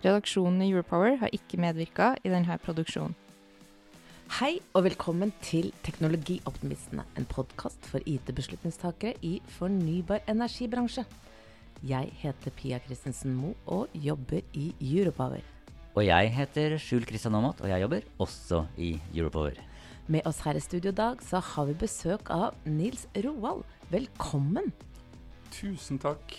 Redaksjonen 0.00 0.62
i 0.64 0.70
Europower 0.72 1.18
har 1.20 1.28
ikke 1.36 1.58
medvirka 1.60 2.14
i 2.24 2.30
denne 2.32 2.54
produksjonen. 2.62 3.12
Hei 4.38 4.54
og 4.72 4.86
velkommen 4.86 5.32
til 5.44 5.74
Teknologioptimistene, 5.84 7.02
en 7.18 7.26
podkast 7.28 7.84
for 7.90 8.00
IT-beslutningstakere 8.08 9.18
i 9.20 9.34
fornybar 9.58 10.22
energibransje. 10.30 11.04
Jeg 11.84 12.14
heter 12.22 12.54
Pia 12.56 12.78
Christensen 12.80 13.34
Moe 13.36 13.52
og 13.66 13.92
jobber 13.92 14.40
i 14.56 14.70
Europower. 14.80 15.42
Og 15.92 16.06
jeg 16.06 16.30
heter 16.32 16.78
Skjul 16.80 17.04
Kristian 17.04 17.36
Aamodt, 17.36 17.60
og 17.60 17.68
jeg 17.68 17.82
jobber 17.84 18.06
også 18.24 18.62
i 18.78 18.94
Europower. 19.12 19.58
Med 20.08 20.24
oss 20.24 20.40
her 20.46 20.56
i 20.56 20.64
studio 20.64 20.94
i 20.94 20.96
dag 20.96 21.20
så 21.26 21.42
har 21.44 21.68
vi 21.68 21.76
besøk 21.76 22.32
av 22.32 22.56
Nils 22.64 23.04
Roald. 23.20 23.66
Velkommen! 23.92 24.72
Tusen 25.52 26.00
takk. 26.00 26.38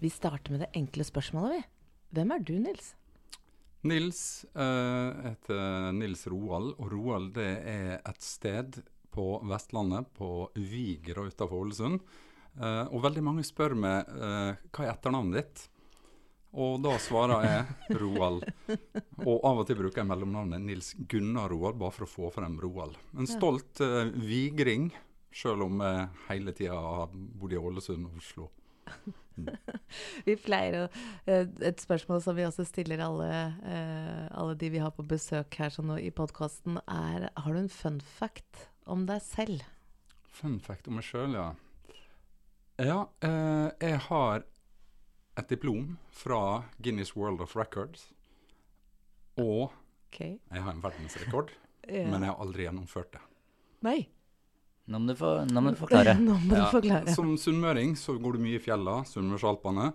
Vi 0.00 0.08
starter 0.10 0.54
med 0.54 0.62
det 0.64 0.70
enkle 0.78 1.04
spørsmålet, 1.04 1.58
vi. 1.58 1.64
Hvem 2.16 2.30
er 2.32 2.44
du, 2.48 2.54
Nils? 2.56 2.86
Nils 3.84 4.20
uh, 4.56 5.10
heter 5.26 5.90
Nils 5.92 6.22
Roald, 6.32 6.70
og 6.80 6.86
Roald 6.88 7.34
det 7.36 7.50
er 7.68 7.90
et 7.98 8.24
sted 8.24 8.78
på 9.12 9.26
Vestlandet, 9.44 10.08
på 10.16 10.48
Vigra 10.56 11.26
utenfor 11.28 11.66
Ålesund. 11.66 12.00
Uh, 12.56 12.88
og 12.88 13.02
veldig 13.04 13.24
mange 13.26 13.44
spør 13.44 13.76
meg 13.76 14.08
uh, 14.08 14.56
hva 14.72 14.86
er 14.86 14.94
etternavnet 14.94 15.36
ditt? 15.36 15.66
Og 16.56 16.80
da 16.80 16.94
svarer 17.04 17.44
jeg 17.44 17.98
Roald. 18.00 18.46
Og 19.26 19.36
av 19.36 19.60
og 19.60 19.68
til 19.68 19.82
bruker 19.82 20.00
jeg 20.00 20.08
mellomnavnet 20.08 20.64
Nils 20.64 20.94
Gunnar 21.12 21.52
Roald, 21.52 21.76
bare 21.76 21.94
for 21.98 22.08
å 22.08 22.10
få 22.14 22.30
frem 22.38 22.56
Roald. 22.64 22.96
En 23.20 23.28
stolt 23.28 23.84
uh, 23.84 24.08
vigring, 24.16 24.88
sjøl 25.28 25.66
om 25.68 25.84
jeg 25.84 26.08
hele 26.30 26.56
tida 26.56 26.80
har 26.80 27.12
bodd 27.12 27.52
i 27.52 27.60
Ålesund 27.60 28.08
og 28.08 28.24
Oslo. 28.24 28.48
Vi 30.28 30.36
pleier 30.40 30.76
å 30.76 30.82
eh, 31.24 31.46
Et 31.64 31.80
spørsmål 31.80 32.20
som 32.24 32.36
vi 32.36 32.44
også 32.44 32.66
stiller 32.68 33.00
alle, 33.04 33.30
eh, 33.64 34.26
alle 34.36 34.56
de 34.60 34.70
vi 34.74 34.82
har 34.82 34.92
på 34.96 35.06
besøk 35.06 35.56
her 35.60 35.72
sånn 35.72 35.94
i 35.98 36.10
podkasten, 36.14 36.80
er 36.84 37.30
Har 37.34 37.56
du 37.56 37.62
en 37.62 37.72
fun 37.72 38.00
fact 38.04 38.68
om 38.90 39.06
deg 39.08 39.22
selv? 39.24 39.64
Fun 40.30 40.58
fact 40.62 40.88
om 40.88 40.98
meg 40.98 41.06
sjøl, 41.06 41.34
ja. 41.36 41.48
Ja, 42.80 43.00
eh, 43.26 43.68
jeg 43.80 43.98
har 44.08 44.44
et 45.40 45.50
diplom 45.52 45.98
fra 46.12 46.64
Guinness 46.80 47.14
World 47.16 47.42
of 47.44 47.56
Records. 47.56 48.10
Og 49.40 49.70
okay. 50.08 50.38
jeg 50.50 50.64
har 50.64 50.72
en 50.72 50.82
verdensrekord, 50.84 51.52
Ja. 51.88 52.06
men 52.10 52.22
jeg 52.22 52.30
har 52.32 52.40
aldri 52.40 52.66
gjennomført 52.66 53.12
det. 53.12 53.20
Nei. 53.84 53.98
Nå 54.86 54.98
må 54.98 55.12
du, 55.12 55.14
for, 55.18 55.44
nå 55.46 55.60
må 55.62 55.70
du 55.74 55.76
forklare. 55.78 56.14
Nå 56.28 56.38
må 56.46 56.56
du 56.80 56.88
Ja. 56.88 57.02
Som 57.14 57.36
sunnmøring 57.38 57.92
så 57.98 58.16
går 58.18 58.32
du 58.38 58.42
mye 58.46 58.56
i 58.58 58.62
fjella, 58.64 59.00
Sunnmørsalpene. 59.06 59.90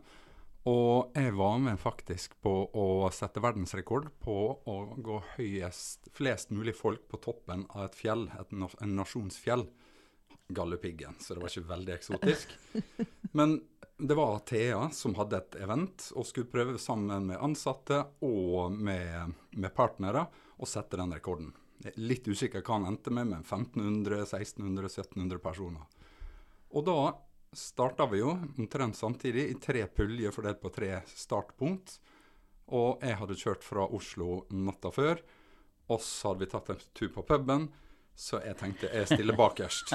Og 0.65 1.11
jeg 1.13 1.33
var 1.37 1.57
med 1.61 1.77
faktisk 1.77 2.33
på 2.41 2.51
å 2.73 2.85
sette 3.13 3.41
verdensrekord 3.43 4.07
på 4.23 4.35
å 4.65 4.75
gå 4.97 5.19
høyest, 5.35 6.07
flest 6.15 6.49
mulig 6.55 6.73
folk 6.77 7.03
på 7.11 7.19
toppen 7.21 7.67
av 7.75 7.83
et 7.89 7.95
fjell, 7.99 8.27
et, 8.39 8.49
na- 8.55 8.71
en 8.81 8.95
nasjonsfjell. 8.97 9.67
Galdhøpiggen, 10.47 11.15
så 11.19 11.33
det 11.33 11.41
var 11.41 11.49
ikke 11.53 11.69
veldig 11.69 11.93
eksotisk. 11.95 12.51
Men 13.37 13.59
det 13.97 14.13
var 14.17 14.39
Thea 14.45 14.89
som 14.93 15.15
hadde 15.17 15.37
et 15.41 15.55
event 15.65 16.09
og 16.15 16.25
skulle 16.29 16.49
prøve 16.51 16.77
sammen 16.81 17.29
med 17.31 17.39
ansatte 17.41 18.01
og 18.25 18.73
med, 18.75 19.33
med 19.57 19.73
partnere 19.73 20.25
å 20.61 20.69
sette 20.69 20.97
den 21.01 21.13
rekorden. 21.15 21.49
Litt 21.99 22.27
usikker 22.27 22.63
hva 22.65 22.79
han 22.79 22.89
endte 22.89 23.11
med, 23.13 23.29
men 23.29 23.43
1500, 23.43 24.21
1600, 24.23 24.89
1700 24.89 25.41
personer. 25.43 25.85
Og 26.75 26.85
da 26.87 26.99
starta 27.55 28.07
vi 28.11 28.19
jo 28.19 28.33
omtrent 28.57 28.97
samtidig 28.97 29.47
i 29.51 29.57
tre 29.61 29.85
puljer 29.87 30.33
fordelt 30.35 30.61
på 30.61 30.71
tre 30.75 30.99
startpunkt. 31.11 31.99
Og 32.75 33.03
jeg 33.03 33.19
hadde 33.19 33.37
kjørt 33.39 33.63
fra 33.63 33.85
Oslo 33.85 34.45
natta 34.55 34.91
før. 34.91 35.21
Og 35.93 36.01
så 36.01 36.31
hadde 36.31 36.45
vi 36.45 36.51
tatt 36.51 36.71
en 36.73 36.87
tur 36.97 37.11
på 37.13 37.23
puben, 37.27 37.67
så 38.15 38.39
jeg 38.41 38.57
tenkte 38.57 38.89
jeg 38.89 39.11
stiller 39.11 39.37
bakerst. 39.37 39.93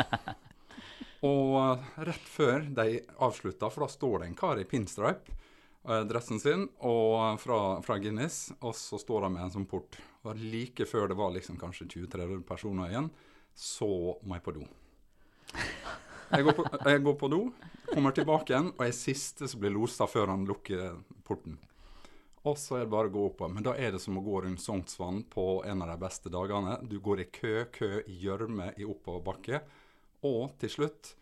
Og 1.27 1.83
rett 2.01 2.29
før 2.31 2.63
de 2.79 3.01
avslutta, 3.21 3.69
for 3.69 3.85
da 3.85 3.91
står 3.93 4.21
det 4.21 4.29
en 4.31 4.39
kar 4.39 4.61
i 4.61 4.69
pinstripe, 4.69 5.35
dressen 5.83 6.41
sin, 6.43 6.67
og 6.85 7.41
fra, 7.41 7.59
fra 7.85 7.97
Guinness, 8.03 8.51
og 8.61 8.75
så 8.77 8.99
står 9.01 9.27
han 9.27 9.37
med 9.37 9.47
en 9.47 9.55
sånn 9.55 9.69
port. 9.71 9.97
Og 10.29 10.37
like 10.37 10.85
før 10.89 11.09
det 11.09 11.17
var 11.19 11.33
liksom 11.33 11.57
kanskje 11.61 11.89
20-30 11.89 12.45
personer 12.49 12.93
igjen, 12.93 13.09
så 13.57 13.89
må 14.23 14.37
jeg 14.37 14.45
på 14.45 14.57
do. 14.59 14.67
Jeg 16.31 16.47
går 16.47 16.55
på, 16.55 16.65
jeg 16.87 17.03
går 17.03 17.17
på 17.19 17.29
do, 17.33 17.41
kommer 17.89 18.15
tilbake 18.15 18.53
igjen, 18.53 18.71
og 18.77 18.85
jeg 18.85 18.93
er 18.93 19.01
siste 19.01 19.49
som 19.51 19.63
blir 19.63 19.75
losa 19.75 20.07
før 20.07 20.31
han 20.31 20.47
lukker 20.47 21.01
porten. 21.27 21.57
Og 22.49 22.57
så 22.57 22.79
er 22.79 22.87
det 22.87 22.93
bare 22.95 23.11
å 23.11 23.13
gå 23.13 23.25
opp. 23.29 23.43
Men 23.53 23.65
da 23.67 23.75
er 23.77 23.93
det 23.93 24.01
som 24.01 24.17
å 24.17 24.25
gå 24.25 24.41
rundt 24.45 24.63
Sognsvann 24.63 25.25
på 25.29 25.61
en 25.69 25.83
av 25.85 25.91
de 25.91 25.97
beste 26.01 26.33
dagene. 26.33 26.79
Du 26.89 26.97
går 27.03 27.25
i 27.25 27.29
kø, 27.29 27.55
kø 27.73 27.91
i 28.01 28.17
gjørme 28.23 28.71
i 28.81 28.87
oppoverbakke. 28.89 29.61
Og 30.29 30.55
til 30.61 30.73
slutt 30.73 31.15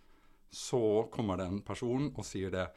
så 0.54 1.08
kommer 1.12 1.40
det 1.40 1.48
en 1.48 1.64
person 1.66 2.12
og 2.12 2.26
sier 2.26 2.54
det. 2.54 2.68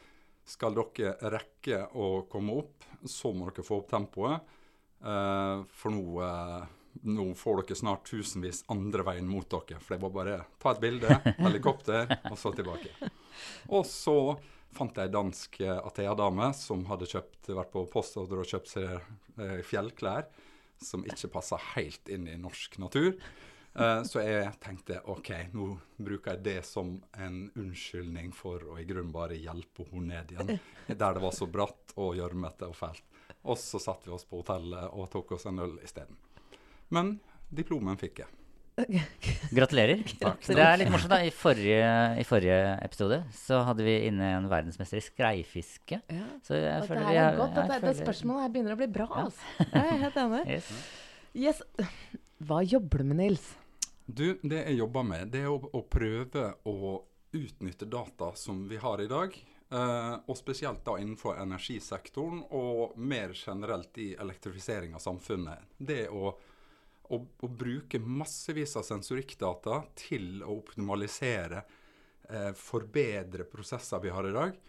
Skal 0.48 0.74
dere 0.74 1.14
rekke 1.32 1.84
å 1.94 2.24
komme 2.30 2.58
opp, 2.62 2.86
så 3.06 3.32
må 3.34 3.50
dere 3.50 3.66
få 3.66 3.82
opp 3.82 3.90
tempoet. 3.92 4.54
Eh, 5.02 5.62
for 5.74 5.94
nå, 5.94 6.06
eh, 6.22 6.64
nå 7.08 7.28
får 7.38 7.62
dere 7.62 7.78
snart 7.78 8.06
tusenvis 8.10 8.64
andre 8.74 9.06
veien 9.06 9.28
mot 9.28 9.48
dere. 9.50 9.80
For 9.80 9.94
det 9.94 10.02
var 10.02 10.14
bare 10.16 10.38
ta 10.62 10.74
et 10.74 10.82
bilde, 10.82 11.18
helikopter, 11.46 12.10
og 12.30 12.38
så 12.38 12.54
tilbake. 12.56 12.94
Og 13.70 13.86
så 13.88 14.16
fant 14.72 14.96
jeg 14.96 15.10
ei 15.10 15.14
dansk 15.14 15.60
eh, 15.62 15.78
Athea-dame 15.78 16.52
som 16.58 16.86
hadde 16.90 17.10
kjøpt, 17.10 17.52
vært 17.52 17.74
på 17.74 17.86
postordre 17.92 18.42
og 18.42 18.48
kjøpt 18.48 18.74
seg 18.76 19.62
fjellklær 19.64 20.26
som 20.82 21.04
ikke 21.06 21.30
passa 21.32 21.58
helt 21.74 22.10
inn 22.12 22.26
i 22.28 22.38
norsk 22.40 22.76
natur. 22.82 23.14
Eh, 23.74 24.02
så 24.04 24.20
jeg 24.20 24.50
tenkte 24.60 24.98
OK, 25.08 25.30
nå 25.56 25.70
bruker 25.96 26.34
jeg 26.34 26.42
det 26.44 26.58
som 26.68 26.90
en 27.16 27.38
unnskyldning 27.56 28.32
for 28.36 28.60
å 28.68 28.76
i 28.80 28.84
grunnen 28.84 29.12
bare 29.14 29.38
hjelpe 29.40 29.86
henne 29.90 30.18
ned 30.18 30.34
igjen. 30.34 30.60
Der 30.92 31.16
det 31.16 31.22
var 31.24 31.32
så 31.32 31.48
bratt 31.48 31.94
og 31.96 32.14
gjørmete 32.18 32.68
og 32.68 32.76
fælt. 32.76 33.04
Og 33.48 33.56
så 33.58 33.80
satte 33.82 34.06
vi 34.10 34.14
oss 34.14 34.26
på 34.28 34.42
hotellet 34.42 34.92
og 34.92 35.08
tok 35.10 35.32
oss 35.38 35.48
en 35.48 35.58
øl 35.64 35.78
isteden. 35.82 36.18
Men 36.92 37.16
diplomen 37.50 37.96
fikk 38.00 38.20
jeg. 38.22 38.38
Gratulerer. 39.56 40.00
Takk. 40.20 40.44
Det 40.48 40.62
er 40.64 40.78
litt 40.80 40.88
morsomt, 40.92 41.12
da. 41.12 41.18
I 41.24 41.32
forrige, 41.34 41.88
I 42.20 42.24
forrige 42.24 42.60
episode 42.86 43.18
så 43.36 43.58
hadde 43.68 43.84
vi 43.84 43.96
inne 44.08 44.30
en 44.38 44.46
verdensmester 44.52 45.00
i 45.00 45.04
skreifiske. 45.04 45.98
Ja. 46.12 46.28
Så 46.46 46.56
jeg 46.60 46.86
føler 46.88 47.08
det 47.08 47.18
er 47.20 47.36
godt. 47.40 47.56
jeg 47.56 47.66
jeg 47.68 47.72
det 47.72 47.80
føler- 47.88 47.98
spørsmålet 48.04 48.46
her 48.46 48.54
begynner 48.54 48.76
å 48.76 48.80
bli 48.80 48.88
bra. 48.94 49.08
Ja. 49.10 49.24
Altså. 49.26 49.66
Jeg 49.72 49.82
er 49.96 50.04
helt 50.06 50.20
enig. 50.26 50.44
Yes. 50.52 50.70
Yes. 51.32 51.62
Hva 52.44 52.60
jobber 52.66 53.00
du 53.00 53.04
med, 53.12 53.20
Nils? 53.22 53.44
Du, 54.06 54.38
det 54.42 54.64
jeg 54.64 54.78
jobber 54.80 55.06
med, 55.06 55.32
det 55.32 55.44
er 55.46 55.52
å, 55.52 55.58
å 55.62 55.82
prøve 55.86 56.48
å 56.68 56.94
utnytte 57.32 57.86
data 57.88 58.32
som 58.36 58.66
vi 58.68 58.80
har 58.82 59.00
i 59.00 59.08
dag. 59.10 59.36
Uh, 59.72 60.18
og 60.28 60.36
spesielt 60.36 60.82
da 60.84 60.98
innenfor 61.00 61.38
energisektoren, 61.40 62.42
og 62.52 62.98
mer 63.00 63.32
generelt 63.32 63.96
i 64.02 64.10
elektrifisering 64.20 64.92
av 64.98 65.00
samfunnet. 65.00 65.70
Det 65.78 66.10
å, 66.12 66.34
å, 67.08 67.20
å 67.40 67.48
bruke 67.48 68.02
massevis 68.02 68.76
av 68.76 68.84
sensorikkdata 68.84 69.80
til 69.96 70.42
å 70.44 70.58
optimalisere, 70.58 71.64
uh, 72.28 72.52
forbedre 72.58 73.48
prosesser 73.48 74.04
vi 74.04 74.12
har 74.12 74.28
i 74.28 74.36
dag. 74.36 74.60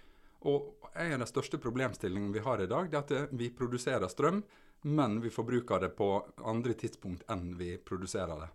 Og 0.48 0.90
en 0.94 1.14
av 1.18 1.26
de 1.26 1.32
største 1.34 1.60
problemstillingene 1.60 2.34
vi 2.34 2.48
har 2.48 2.64
i 2.64 2.72
dag, 2.72 2.88
det 2.92 3.00
er 3.00 3.04
at 3.04 3.14
eh, 3.16 3.30
vi 3.32 3.52
produserer 3.56 4.08
strøm, 4.12 4.42
men 4.84 5.22
vi 5.24 5.32
forbruker 5.32 5.80
det 5.80 5.94
på 5.98 6.10
andre 6.44 6.76
tidspunkt 6.80 7.24
enn 7.32 7.54
vi 7.60 7.78
produserer 7.80 8.44
det. 8.44 8.50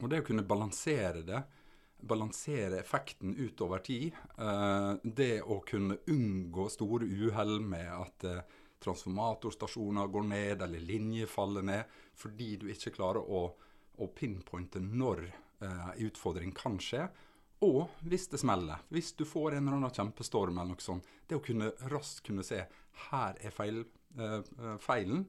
Og 0.00 0.08
det 0.10 0.22
å 0.22 0.26
kunne 0.26 0.46
balansere 0.48 1.22
det, 1.26 1.42
balansere 2.00 2.78
effekten 2.80 3.34
utover 3.36 3.82
tid, 3.84 4.16
eh, 4.40 4.92
det 5.04 5.42
å 5.42 5.60
kunne 5.66 6.00
unngå 6.08 6.68
store 6.72 7.04
uhell 7.04 7.58
med 7.60 7.90
at 7.92 8.28
eh, 8.28 8.42
transformatorstasjoner 8.80 10.08
går 10.08 10.28
ned 10.28 10.62
eller 10.64 10.80
linjer 10.80 11.28
faller 11.28 11.66
ned, 11.66 11.98
fordi 12.16 12.54
du 12.56 12.70
ikke 12.72 12.94
klarer 12.96 13.20
å, 13.20 13.42
å 14.00 14.06
pinpointe 14.16 14.80
når 14.80 15.26
eh, 15.28 15.90
utfordring 16.06 16.54
kan 16.56 16.80
skje. 16.80 17.04
Og 17.66 18.00
hvis 18.08 18.24
det 18.32 18.40
smeller, 18.40 18.80
hvis 18.88 19.12
du 19.18 19.26
får 19.28 19.58
en 19.58 19.66
eller 19.66 19.76
annen 19.82 19.92
kjempestorm 19.92 20.56
eller 20.56 20.72
noe 20.72 20.84
sånt, 20.84 21.08
det 21.28 21.36
å 21.36 21.44
kunne 21.44 21.74
raskt 21.92 22.24
kunne 22.30 22.44
se 22.46 22.62
her 23.10 23.36
er 23.40 23.52
feil, 23.54 23.84
eh, 24.16 24.40
eh 24.40 24.76
feilen. 24.80 25.26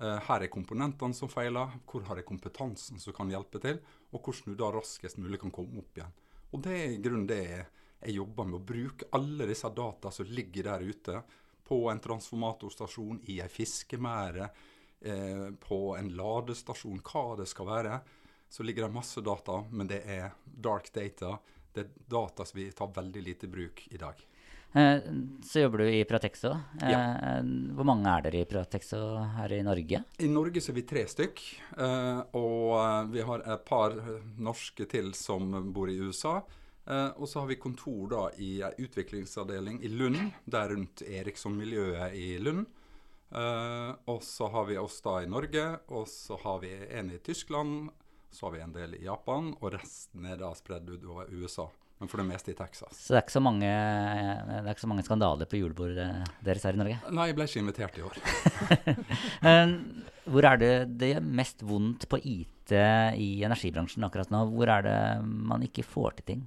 Eh, 0.00 0.20
her 0.28 0.44
er 0.44 0.52
komponentene 0.52 1.16
som 1.16 1.30
feiler, 1.32 1.74
hvor 1.88 2.06
har 2.08 2.20
jeg 2.20 2.28
kompetansen 2.28 3.00
som 3.02 3.16
kan 3.16 3.30
hjelpe 3.32 3.60
til, 3.62 3.80
og 4.12 4.22
hvordan 4.22 4.54
du 4.54 4.58
da 4.58 4.70
raskest 4.74 5.20
mulig 5.20 5.40
kan 5.42 5.52
komme 5.54 5.82
opp 5.82 5.98
igjen. 5.98 6.16
Og 6.50 6.62
Det 6.62 6.72
er 6.76 6.88
i 6.94 7.02
grunnen 7.02 7.28
det 7.28 7.42
jeg, 7.44 7.66
jeg 8.00 8.16
jobber 8.16 8.48
med, 8.48 8.60
å 8.60 8.68
bruke 8.72 9.10
alle 9.12 9.46
disse 9.50 9.68
data 9.76 10.10
som 10.10 10.26
ligger 10.26 10.70
der 10.70 10.86
ute, 10.88 11.22
på 11.70 11.84
en 11.90 12.00
transformatorstasjon, 12.02 13.20
i 13.30 13.36
ei 13.44 13.48
fiskemære, 13.48 14.48
eh, 15.06 15.50
på 15.62 15.80
en 15.96 16.08
ladestasjon, 16.18 16.98
hva 17.06 17.36
det 17.38 17.46
skal 17.46 17.68
være. 17.68 18.00
Så 18.50 18.66
ligger 18.66 18.88
det 18.88 18.96
masse 18.96 19.22
data, 19.22 19.60
men 19.70 19.86
det 19.86 20.00
er 20.02 20.32
dark 20.44 20.90
data. 20.92 21.36
Det 21.70 21.84
er 21.84 21.92
data 22.10 22.44
som 22.44 22.58
vi 22.58 22.70
tar 22.74 22.90
veldig 22.96 23.22
lite 23.22 23.46
bruk 23.46 23.84
i 23.94 24.00
dag. 24.00 24.18
Eh, 24.72 25.00
så 25.42 25.60
jobber 25.64 25.78
du 25.78 25.88
i 25.90 26.04
Pratexo. 26.04 26.52
Eh, 26.82 26.90
Ja. 26.90 27.42
Hvor 27.74 27.84
mange 27.88 28.06
er 28.06 28.22
dere 28.22 28.42
i 28.42 28.44
Pratexo 28.46 29.00
her 29.36 29.52
i 29.52 29.62
Norge? 29.66 30.04
I 30.18 30.28
Norge 30.30 30.60
så 30.62 30.70
er 30.70 30.74
vi 30.78 30.82
tre 30.86 31.02
stykk, 31.10 31.40
eh, 31.76 32.20
og 32.38 32.76
eh, 32.78 33.04
vi 33.16 33.20
har 33.26 33.40
et 33.46 33.64
par 33.66 33.90
eh, 33.98 34.20
norske 34.38 34.86
til 34.88 35.12
som 35.14 35.50
bor 35.74 35.90
i 35.90 35.98
USA. 35.98 36.42
Eh, 36.86 37.10
og 37.16 37.26
så 37.28 37.40
har 37.40 37.48
vi 37.50 37.56
kontor 37.56 38.08
da 38.10 38.22
i 38.38 38.60
ei 38.62 38.70
utviklingsavdeling 38.86 39.82
i 39.82 39.88
Lund, 39.88 40.20
der 40.46 40.68
rundt 40.70 41.02
Eriksson-miljøet 41.02 42.14
i 42.14 42.38
Lund. 42.38 42.66
Eh, 43.32 43.90
og 44.06 44.22
så 44.22 44.48
har 44.50 44.64
vi 44.66 44.78
oss 44.78 45.00
da 45.02 45.20
i 45.22 45.26
Norge, 45.30 45.66
og 45.88 46.06
så 46.08 46.38
har 46.42 46.60
vi 46.62 46.72
en 46.90 47.10
i 47.10 47.18
Tyskland, 47.18 47.90
så 48.30 48.46
har 48.46 48.52
vi 48.56 48.60
en 48.62 48.72
del 48.72 48.94
i 48.94 49.04
Japan, 49.04 49.52
og 49.60 49.72
resten 49.74 50.26
er 50.26 50.36
da 50.38 50.52
spredd 50.54 50.88
utover 50.90 51.26
USA. 51.34 51.68
Men 52.00 52.08
for 52.08 52.22
det 52.22 52.28
meste 52.30 52.54
i 52.54 52.56
Texas. 52.56 52.96
Så 52.96 53.12
det 53.12 53.18
er 53.18 53.24
ikke 53.26 53.34
så 53.34 53.42
mange, 53.44 53.70
det 54.48 54.60
er 54.62 54.70
ikke 54.72 54.86
så 54.86 54.88
mange 54.88 55.04
skandaler 55.04 55.48
på 55.50 55.58
julebordet 55.60 56.06
deres 56.46 56.64
her 56.64 56.78
i 56.78 56.80
Norge? 56.80 56.96
Nei, 57.12 57.26
jeg 57.28 57.36
ble 57.36 57.48
ikke 57.50 57.64
invitert 57.64 58.00
i 58.00 58.06
år. 58.06 58.22
Eh, 59.50 59.72
Hvor 60.30 60.46
er 60.46 60.58
det 60.60 60.72
det 61.00 61.10
gjør 61.10 61.28
mest 61.40 61.62
vondt 61.66 62.04
på 62.10 62.18
IT 62.18 62.72
i 62.72 63.28
energibransjen 63.44 64.04
akkurat 64.06 64.32
nå? 64.32 64.42
Hvor 64.52 64.72
er 64.72 64.84
det 64.84 64.98
man 65.24 65.64
ikke 65.64 65.84
får 65.84 66.18
til 66.20 66.28
ting? 66.32 66.42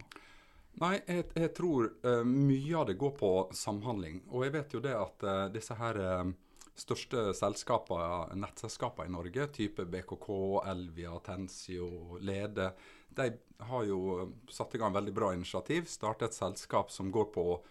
Nei, 0.82 0.96
jeg, 1.06 1.28
jeg 1.38 1.52
tror 1.54 1.90
uh, 2.06 2.24
mye 2.26 2.78
av 2.80 2.88
det 2.90 2.98
går 3.02 3.14
på 3.20 3.32
samhandling. 3.54 4.24
Og 4.34 4.48
jeg 4.48 4.56
vet 4.56 4.74
jo 4.74 4.82
det 4.82 4.96
at 4.98 5.26
uh, 5.28 5.44
disse 5.54 5.78
her 5.78 6.00
uh, 6.02 6.32
største 6.74 7.28
selskapene, 7.38 8.40
nettselskapene 8.42 9.12
i 9.12 9.14
Norge, 9.14 9.48
type 9.54 9.86
BKK, 9.86 10.30
Elvia, 10.72 11.14
Tensio, 11.26 12.18
Lede, 12.22 12.72
de 13.15 13.30
har 13.63 13.88
jo 13.88 14.27
satt 14.51 14.75
i 14.75 14.81
gang 14.81 14.94
veldig 14.94 15.13
bra 15.15 15.31
initiativ. 15.33 15.88
Startet 15.92 16.31
et 16.31 16.38
selskap 16.38 16.92
som 16.92 17.12
går 17.12 17.31
på 17.33 17.48
å 17.54 17.62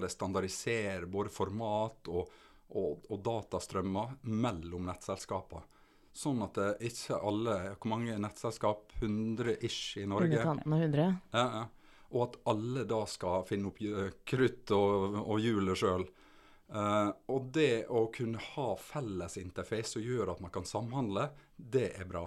det 0.00 0.08
standardisere 0.08 1.06
både 1.06 1.30
format 1.30 2.08
og, 2.08 2.30
og, 2.68 3.08
og 3.10 3.18
datastrømmer 3.24 4.16
mellom 4.22 4.86
nettselskapene. 4.88 5.64
Sånn 6.16 6.40
at 6.46 6.56
det 6.56 6.68
ikke 6.88 7.18
alle 7.28 7.54
Hvor 7.74 7.90
mange 7.92 8.14
nettselskap? 8.16 8.94
100 9.02 9.58
ish 9.60 9.98
i 10.00 10.06
Norge. 10.08 10.30
Underkanten 10.30 10.72
av 10.72 10.84
100. 10.86 11.08
Ja, 11.36 11.42
ja. 11.58 11.64
Og 12.16 12.22
at 12.22 12.38
alle 12.48 12.86
da 12.88 13.02
skal 13.10 13.44
finne 13.44 13.68
opp 13.68 13.82
eh, 13.84 14.14
krutt 14.24 14.72
og, 14.72 15.18
og 15.26 15.42
hjulet 15.42 15.76
sjøl. 15.76 16.06
og 17.30 17.50
det 17.54 17.86
å 17.92 18.06
kunne 18.14 18.40
ha 18.42 18.68
felles 18.80 19.36
interface 19.38 19.92
som 19.92 20.02
gjør 20.02 20.32
at 20.32 20.40
man 20.42 20.54
kan 20.54 20.64
samhandle, 20.66 21.28
det 21.56 21.90
er 22.00 22.08
bra. 22.08 22.24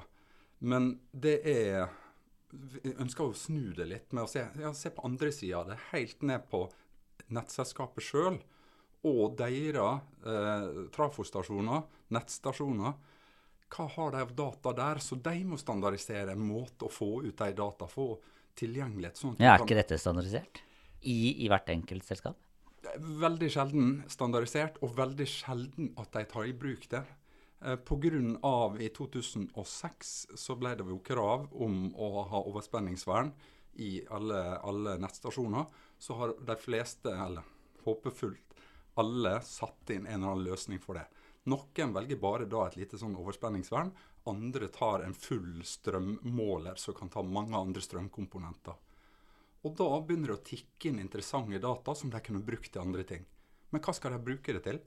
Men 0.60 0.92
det 1.12 1.40
er 1.50 1.90
ønsker 2.98 3.28
å 3.30 3.36
snu 3.38 3.74
det 3.78 3.86
litt 3.90 4.14
med 4.16 4.26
å 4.26 4.30
se, 4.30 4.46
ja, 4.62 4.72
se 4.74 4.92
på 4.94 5.06
andre 5.08 5.32
sida 5.36 5.62
av 5.62 5.70
det. 5.72 5.78
Helt 5.92 6.24
ned 6.26 6.48
på 6.50 6.64
nettselskapet 7.36 8.06
sjøl 8.06 8.40
og 9.08 9.38
deres 9.40 10.02
eh, 10.28 10.66
trafostasjoner, 10.96 11.86
nettstasjoner. 12.16 12.98
Hva 13.70 13.86
har 13.94 14.16
de 14.16 14.24
av 14.26 14.34
data 14.36 14.74
der? 14.76 15.02
Så 15.04 15.20
de 15.24 15.36
må 15.46 15.60
standardisere 15.62 16.34
en 16.34 16.44
måte 16.44 16.88
å 16.88 16.92
få 16.92 17.20
ut 17.28 17.38
de 17.38 17.52
data 17.56 17.88
få 17.88 18.12
tilgjengelighet. 18.60 19.20
Sånn 19.20 19.38
Ja, 19.40 19.54
er 19.54 19.64
ikke 19.64 19.78
dette 19.78 20.00
standardisert? 20.02 20.64
I, 21.00 21.46
i 21.46 21.48
hvert 21.52 21.70
enkelt 21.72 22.08
selskap? 22.08 22.40
Veldig 22.98 23.50
sjelden 23.54 23.90
standardisert, 24.12 24.80
og 24.84 24.96
veldig 24.98 25.28
sjelden 25.30 25.94
at 26.00 26.12
de 26.16 26.26
tar 26.32 26.50
i 26.50 26.56
bruk 26.56 26.88
det. 26.92 27.04
Eh, 27.62 27.76
Pga. 27.76 28.76
i 28.80 28.90
2006 28.90 30.28
så 30.36 30.56
ble 30.56 30.76
det 30.76 30.88
jo 30.88 31.00
krav 31.04 31.50
om 31.52 31.90
å 31.96 32.24
ha 32.32 32.44
overspenningsvern 32.48 33.32
i 33.84 34.06
alle, 34.10 34.58
alle 34.58 34.98
nettstasjoner. 34.98 35.66
Så 35.98 36.16
har 36.16 36.36
de 36.40 36.56
fleste, 36.56 37.12
eller 37.12 37.44
håpefullt 37.84 38.56
alle, 39.00 39.42
satt 39.42 39.90
inn 39.90 40.06
en 40.08 40.22
eller 40.24 40.32
annen 40.32 40.48
løsning 40.52 40.80
for 40.80 41.00
det. 41.00 41.08
Noen 41.50 41.94
velger 41.96 42.20
bare 42.20 42.46
da 42.46 42.66
et 42.68 42.78
lite 42.80 43.00
sånn 43.00 43.16
overspenningsvern. 43.20 43.92
Andre 44.28 44.68
tar 44.68 45.04
en 45.04 45.16
full 45.16 45.64
strømmåler 45.66 46.76
som 46.80 46.96
kan 46.96 47.12
ta 47.12 47.24
mange 47.24 47.58
andre 47.58 47.82
strømkomponenter. 47.82 48.76
Og 49.68 49.76
da 49.76 49.88
begynner 50.00 50.34
det 50.34 50.38
å 50.38 50.48
tikke 50.52 50.92
inn 50.92 51.02
interessante 51.04 51.60
data 51.60 51.96
som 51.96 52.12
de 52.12 52.22
kunne 52.24 52.44
brukt 52.44 52.72
til 52.72 52.84
andre 52.84 53.04
ting. 53.08 53.26
Men 53.72 53.84
hva 53.84 53.96
skal 53.96 54.16
de 54.16 54.24
bruke 54.24 54.56
det 54.56 54.64
til? 54.68 54.80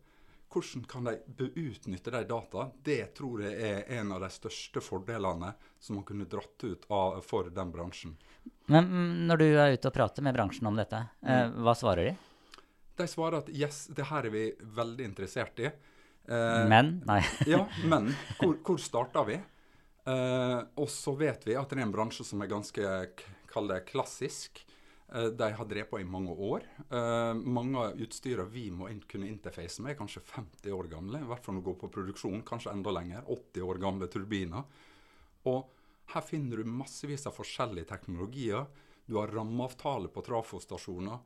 Hvordan 0.53 0.85
kan 0.89 1.05
de 1.09 1.47
utnytte 1.57 2.11
de 2.13 2.25
data? 2.29 2.67
Det 2.85 3.15
tror 3.17 3.43
jeg 3.47 3.55
er 3.71 3.99
en 4.01 4.13
av 4.13 4.21
de 4.21 4.29
største 4.35 4.83
fordelene 4.85 5.55
som 5.81 5.97
man 5.97 6.05
kunne 6.09 6.27
dratt 6.29 6.65
ut 6.67 6.85
av, 6.93 7.21
for 7.25 7.49
den 7.51 7.73
bransjen. 7.73 8.17
Men 8.67 8.85
mm, 8.91 9.15
når 9.31 9.41
du 9.41 9.47
er 9.49 9.73
ute 9.77 9.89
og 9.91 9.95
prater 9.97 10.23
med 10.27 10.37
bransjen 10.37 10.69
om 10.69 10.77
dette, 10.79 11.01
eh, 11.25 11.47
Mm. 11.49 11.63
hva 11.65 11.75
svarer 11.79 12.11
de? 12.11 12.17
De 13.01 13.07
svarer 13.09 13.39
at 13.41 13.49
yes, 13.49 13.87
det 13.97 14.05
her 14.11 14.27
er 14.29 14.31
vi 14.35 14.45
veldig 14.61 15.05
interessert 15.09 15.59
i. 15.65 15.71
Eh, 16.29 16.69
Men? 16.69 17.01
Nei. 17.09 17.23
Ja, 17.55 17.65
men 17.89 18.13
hvor, 18.39 18.59
hvor 18.63 18.79
starter 18.79 19.25
vi? 19.27 19.41
Eh, 20.05 20.61
og 20.77 20.89
så 20.91 21.15
vet 21.19 21.45
vi 21.47 21.55
at 21.57 21.71
det 21.71 21.79
er 21.79 21.87
en 21.87 21.95
bransje 21.95 22.25
som 22.27 22.43
er 22.43 22.51
ganske 22.51 22.85
kall 23.53 23.69
det 23.71 23.85
klassisk. 23.89 24.65
Eh, 25.15 25.25
de 25.25 25.53
har 25.53 25.65
drevet 25.65 25.91
på 25.91 26.01
i 26.01 26.05
mange 26.05 26.33
år. 26.33 26.65
Eh, 26.91 27.35
mange 27.35 27.79
av 27.79 28.01
utstyrene 28.01 28.49
vi 28.49 28.71
må 28.73 28.89
kunne 29.09 29.29
interface 29.29 29.83
med, 29.83 29.93
er 29.93 29.99
kanskje 29.99 30.25
50 30.25 30.73
år 30.73 30.89
gamle. 30.93 31.21
I 31.21 31.29
hvert 31.29 31.45
fall 31.45 31.59
når 31.59 31.65
du 31.65 31.69
går 31.69 31.79
på 31.83 31.93
produksjon, 31.99 32.45
kanskje 32.49 32.73
enda 32.73 32.95
lenger. 32.95 33.27
80 33.29 33.69
år 33.69 33.83
gamle 33.83 34.09
turbiner. 34.09 34.65
Og 35.45 35.69
her 36.15 36.25
finner 36.25 36.63
du 36.63 36.65
massevis 36.65 37.27
av 37.29 37.37
forskjellige 37.37 37.91
teknologier. 37.93 38.67
Du 39.05 39.19
har 39.19 39.33
rammeavtale 39.35 40.09
på 40.09 40.25
trafostasjoner. 40.25 41.21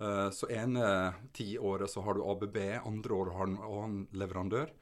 Eh, 0.00 0.28
så 0.34 0.50
ene 0.50 1.14
tiåret 1.36 1.90
så 1.90 2.02
har 2.02 2.14
du 2.14 2.24
ABB, 2.26 2.58
andre 2.82 3.14
året 3.14 3.36
har 3.36 3.46
du 3.46 3.52
en 3.52 3.66
annen 3.70 4.06
leverandør. 4.10 4.72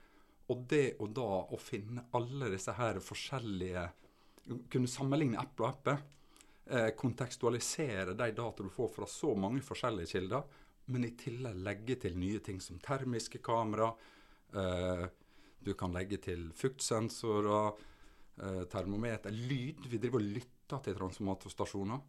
Og 0.48 0.64
det 0.70 0.96
å 1.02 1.06
da 1.12 1.32
å 1.52 1.58
finne 1.60 2.06
alle 2.16 2.48
disse 2.54 2.72
her 2.72 3.02
forskjellige 3.04 3.90
Kunne 4.72 4.88
sammenligne 4.88 5.36
eple 5.36 5.66
og 5.66 5.74
eple. 5.74 5.94
Eh, 6.70 6.90
kontekstualisere 6.96 8.12
de 8.12 8.32
data 8.36 8.62
du 8.62 8.68
får 8.68 8.88
fra 8.92 9.06
så 9.08 9.32
mange 9.34 9.62
forskjellige 9.64 10.10
kilder. 10.12 10.42
Men 10.92 11.04
i 11.04 11.14
tillegg 11.16 11.62
legge 11.64 11.96
til 12.02 12.16
nye 12.20 12.40
ting 12.44 12.60
som 12.60 12.76
termiske 12.80 13.40
kamera. 13.44 13.88
Eh, 14.52 15.06
du 15.64 15.72
kan 15.74 15.92
legge 15.92 16.18
til 16.20 16.50
fuktsensorer, 16.56 17.72
eh, 18.40 18.62
termometer, 18.72 19.30
lyd. 19.30 19.86
Vi 19.88 19.98
driver 19.98 20.20
og 20.20 20.28
lytter 20.36 20.82
til 20.84 20.94
transformatorstasjoner. 20.94 22.00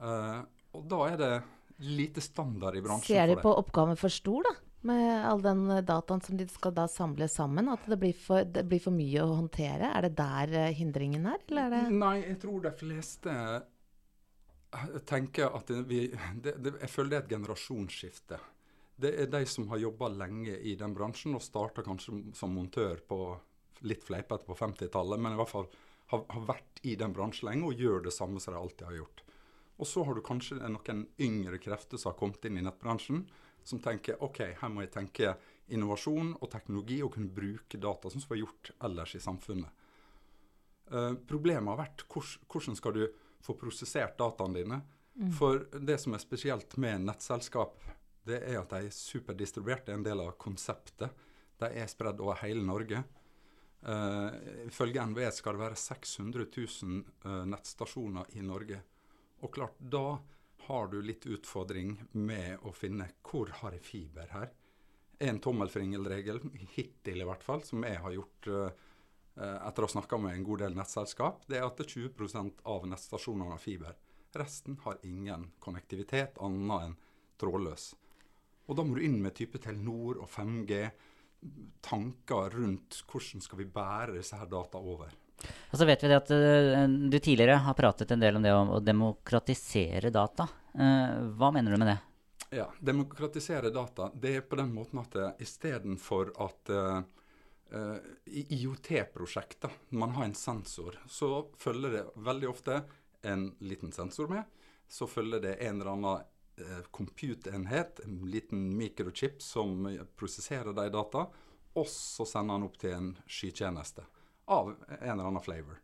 Eh, 0.00 0.40
og 0.72 0.88
da 0.88 1.02
er 1.08 1.16
det 1.16 1.32
lite 1.78 2.20
standard 2.20 2.76
i 2.76 2.80
bransjen 2.80 3.14
Ser 3.14 3.26
de 3.26 3.36
på 3.36 3.52
oppgaven 3.60 3.96
for 3.96 4.08
stor, 4.08 4.42
da? 4.42 4.54
Med 4.88 5.24
all 5.26 5.40
den 5.42 5.66
dataen 5.84 6.22
som 6.22 6.36
de 6.36 6.46
skal 6.48 6.72
da 6.72 6.86
samle 6.88 7.28
sammen? 7.28 7.68
At 7.68 7.84
det 7.84 7.98
blir 7.98 8.14
for, 8.14 8.44
det 8.44 8.64
blir 8.68 8.80
for 8.80 8.94
mye 8.94 9.24
å 9.24 9.36
håndtere? 9.36 9.92
Er 9.92 10.08
det 10.08 10.16
der 10.16 10.72
hindringen 10.72 11.26
er, 11.26 11.42
eller 11.48 11.66
er 11.66 11.74
det 11.76 11.98
Nei, 11.98 12.14
jeg 12.22 12.40
tror 12.40 12.62
de 12.62 12.72
fleste 12.78 13.34
tenker 15.08 15.56
at 15.56 15.70
vi, 15.70 16.06
det, 16.34 16.54
det, 16.58 16.74
Jeg 16.80 16.90
føler 16.92 17.10
det 17.10 17.18
er 17.18 17.24
et 17.24 17.34
generasjonsskifte. 17.34 18.38
Det 18.98 19.12
er 19.22 19.30
de 19.30 19.44
som 19.46 19.68
har 19.70 19.80
jobba 19.80 20.08
lenge 20.10 20.56
i 20.58 20.74
den 20.78 20.94
bransjen 20.94 21.36
og 21.38 21.44
starta 21.44 21.84
kanskje 21.86 22.18
som 22.34 22.52
montør 22.52 23.00
på 23.08 23.20
litt 23.86 24.02
fleipete 24.04 24.44
på 24.44 24.56
50-tallet, 24.58 25.20
men 25.22 25.36
i 25.36 25.38
hvert 25.38 25.52
fall 25.52 25.68
har, 26.10 26.24
har 26.34 26.46
vært 26.48 26.80
i 26.82 26.96
den 26.98 27.14
bransjen 27.14 27.50
lenge 27.50 27.68
og 27.68 27.78
gjør 27.78 28.02
det 28.08 28.14
samme 28.14 28.42
som 28.42 28.56
de 28.56 28.60
alltid 28.60 28.88
har 28.88 28.96
gjort. 28.98 29.22
Og 29.78 29.86
så 29.86 30.02
har 30.02 30.18
du 30.18 30.24
kanskje 30.26 30.58
noen 30.58 31.04
yngre 31.22 31.60
krefter 31.62 32.00
som 32.00 32.10
har 32.10 32.18
kommet 32.18 32.44
inn 32.48 32.58
i 32.58 32.64
nettbransjen, 32.66 33.22
som 33.68 33.80
tenker 33.84 34.18
OK, 34.24 34.40
her 34.58 34.72
må 34.72 34.82
jeg 34.82 34.94
tenke 34.96 35.36
innovasjon 35.74 36.32
og 36.38 36.50
teknologi 36.50 36.98
og 37.04 37.12
kunne 37.14 37.30
bruke 37.34 37.78
data 37.78 38.10
sånn 38.10 38.24
som 38.24 38.32
vi 38.32 38.38
har 38.38 38.46
gjort 38.46 38.72
ellers 38.88 39.14
i 39.14 39.22
samfunnet. 39.22 39.84
Uh, 40.88 41.12
problemet 41.28 41.68
har 41.74 41.82
vært 41.82 42.06
hvordan, 42.08 42.78
skal 42.78 42.96
du 42.96 43.04
få 43.44 43.54
prosessert 43.58 44.18
dataene 44.18 44.58
dine. 44.58 44.80
Mm. 45.18 45.32
For 45.34 45.64
det 45.80 45.98
som 45.98 46.14
er 46.14 46.22
spesielt 46.22 46.76
med 46.76 47.06
nettselskap, 47.08 47.80
det 48.28 48.42
er 48.44 48.60
at 48.60 48.72
de 48.74 48.88
er 48.88 48.94
superdistribuert. 48.94 49.86
Det 49.86 49.94
er 49.94 50.00
en 50.00 50.06
del 50.06 50.22
av 50.22 50.36
konseptet. 50.40 51.24
De 51.58 51.70
er 51.74 51.90
spredd 51.90 52.20
over 52.22 52.38
hele 52.44 52.62
Norge. 52.62 53.02
Uh, 53.78 54.34
ifølge 54.66 55.04
NVE 55.06 55.30
skal 55.34 55.54
det 55.54 55.62
være 55.62 55.78
600 55.78 56.46
000 56.56 57.02
uh, 57.24 57.44
nettstasjoner 57.50 58.34
i 58.38 58.42
Norge. 58.42 58.80
Og 59.42 59.52
klart, 59.54 59.78
da 59.78 60.18
har 60.66 60.90
du 60.90 60.98
litt 61.02 61.26
utfordring 61.30 61.94
med 62.18 62.66
å 62.66 62.72
finne 62.74 63.06
hvor 63.24 63.50
har 63.60 63.76
jeg 63.78 63.86
fiber 63.86 64.34
her. 64.34 64.50
En 65.18 65.38
tommelfingerregel, 65.42 66.42
hittil 66.74 67.22
i 67.22 67.26
hvert 67.26 67.42
fall, 67.46 67.62
som 67.66 67.86
jeg 67.86 68.02
har 68.02 68.14
gjort 68.14 68.50
uh, 68.50 68.87
etter 69.38 69.84
å 69.84 69.86
ha 69.86 69.92
snakka 69.92 70.18
med 70.20 70.34
en 70.34 70.44
god 70.46 70.64
del 70.64 70.76
nettselskap, 70.76 71.44
det 71.46 71.60
er 71.60 71.66
at 71.66 71.80
20 71.80 72.58
av 72.66 72.86
nettstasjonene 72.90 73.54
har 73.54 73.62
fiber. 73.62 73.94
Resten 74.36 74.76
har 74.84 74.98
ingen 75.06 75.48
konnektivitet 75.62 76.40
annet 76.42 76.88
enn 76.88 76.96
trådløs. 77.40 77.92
Og 78.68 78.76
da 78.76 78.84
må 78.84 78.98
du 78.98 79.04
inn 79.06 79.20
med 79.22 79.36
type 79.38 79.60
Telenor 79.62 80.20
og 80.20 80.28
5G, 80.28 80.82
tanker 81.84 82.50
rundt 82.58 82.98
hvordan 83.08 83.44
skal 83.44 83.60
vi 83.60 83.68
bære 83.72 84.16
disse 84.18 84.36
her 84.36 84.50
data 84.50 84.80
over. 84.82 85.14
Og 85.70 85.78
så 85.78 85.86
vet 85.86 86.02
vi 86.02 86.16
at 86.16 86.32
uh, 86.34 86.84
du 86.88 87.18
tidligere 87.18 87.60
har 87.62 87.76
pratet 87.78 88.10
en 88.10 88.20
del 88.20 88.36
om 88.36 88.44
det 88.44 88.52
om 88.52 88.74
å 88.74 88.82
demokratisere 88.82 90.10
data. 90.14 90.48
Uh, 90.74 91.30
hva 91.38 91.52
mener 91.54 91.72
du 91.72 91.80
med 91.80 91.92
det? 91.92 91.98
Ja, 92.58 92.66
Demokratisere 92.80 93.70
data 93.70 94.08
det 94.16 94.34
er 94.38 94.44
på 94.48 94.58
den 94.58 94.72
måten 94.74 95.02
at 95.02 95.16
istedenfor 95.44 96.32
at 96.40 96.70
uh, 97.74 97.96
i 98.24 98.46
IOT-prosjekter 98.58 99.70
man 99.88 100.14
har 100.16 100.24
en 100.24 100.34
sensor, 100.34 100.98
så 101.08 101.48
følger 101.58 101.94
det 101.96 102.04
veldig 102.14 102.48
ofte 102.48 102.82
en 103.22 103.50
liten 103.58 103.92
sensor 103.92 104.28
med. 104.28 104.44
Så 104.88 105.06
følger 105.06 105.40
det 105.44 105.56
en 105.66 105.80
eller 105.80 105.92
annen 105.92 106.22
uh, 106.60 106.84
compute-enhet, 106.90 108.00
en 108.04 108.22
liten 108.30 108.70
mikrochip 108.76 109.42
som 109.42 109.84
prosesserer 110.16 110.72
de 110.72 110.88
data. 110.94 111.26
Og 111.76 111.86
så 111.90 112.26
sender 112.26 112.56
han 112.56 112.66
opp 112.66 112.78
til 112.80 112.96
en 112.96 113.12
skytjeneste 113.26 114.06
av 114.48 114.72
en 115.00 115.12
eller 115.12 115.28
annen 115.28 115.44
flavor. 115.44 115.78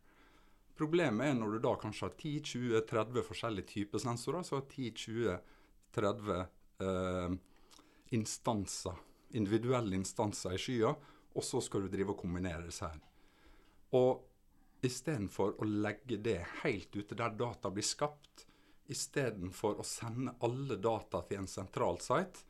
Problemet 0.75 1.29
er 1.29 1.37
når 1.39 1.55
du 1.55 1.63
da 1.63 1.75
kanskje 1.79 2.09
har 2.09 2.15
10-20-30 2.19 3.27
forskjellige 3.29 3.71
typer 3.71 4.03
sensorer, 4.03 4.43
så 4.43 4.59
har 4.59 4.65
10-20-30 4.73 6.33
uh, 6.83 7.37
instanser, 8.17 8.97
individuelle 9.39 9.95
instanser 9.95 10.57
i 10.57 10.59
skya, 10.59 10.95
og 11.35 11.45
så 11.45 11.61
skal 11.65 11.85
du 11.85 11.93
drive 11.93 12.15
og 12.15 12.21
kombinere 12.21 12.65
disse 12.67 12.89
her. 12.89 13.01
Og 13.99 14.25
istedenfor 14.85 15.57
å 15.59 15.69
legge 15.69 16.19
det 16.23 16.41
helt 16.63 16.95
ute 16.97 17.17
der 17.19 17.37
data 17.39 17.71
blir 17.73 17.87
skapt, 17.87 18.47
istedenfor 18.91 19.81
å 19.81 19.87
sende 19.87 20.37
alle 20.45 20.77
data 20.77 21.23
til 21.29 21.43
en 21.43 21.49
sentral 21.51 22.01
site, 22.05 22.45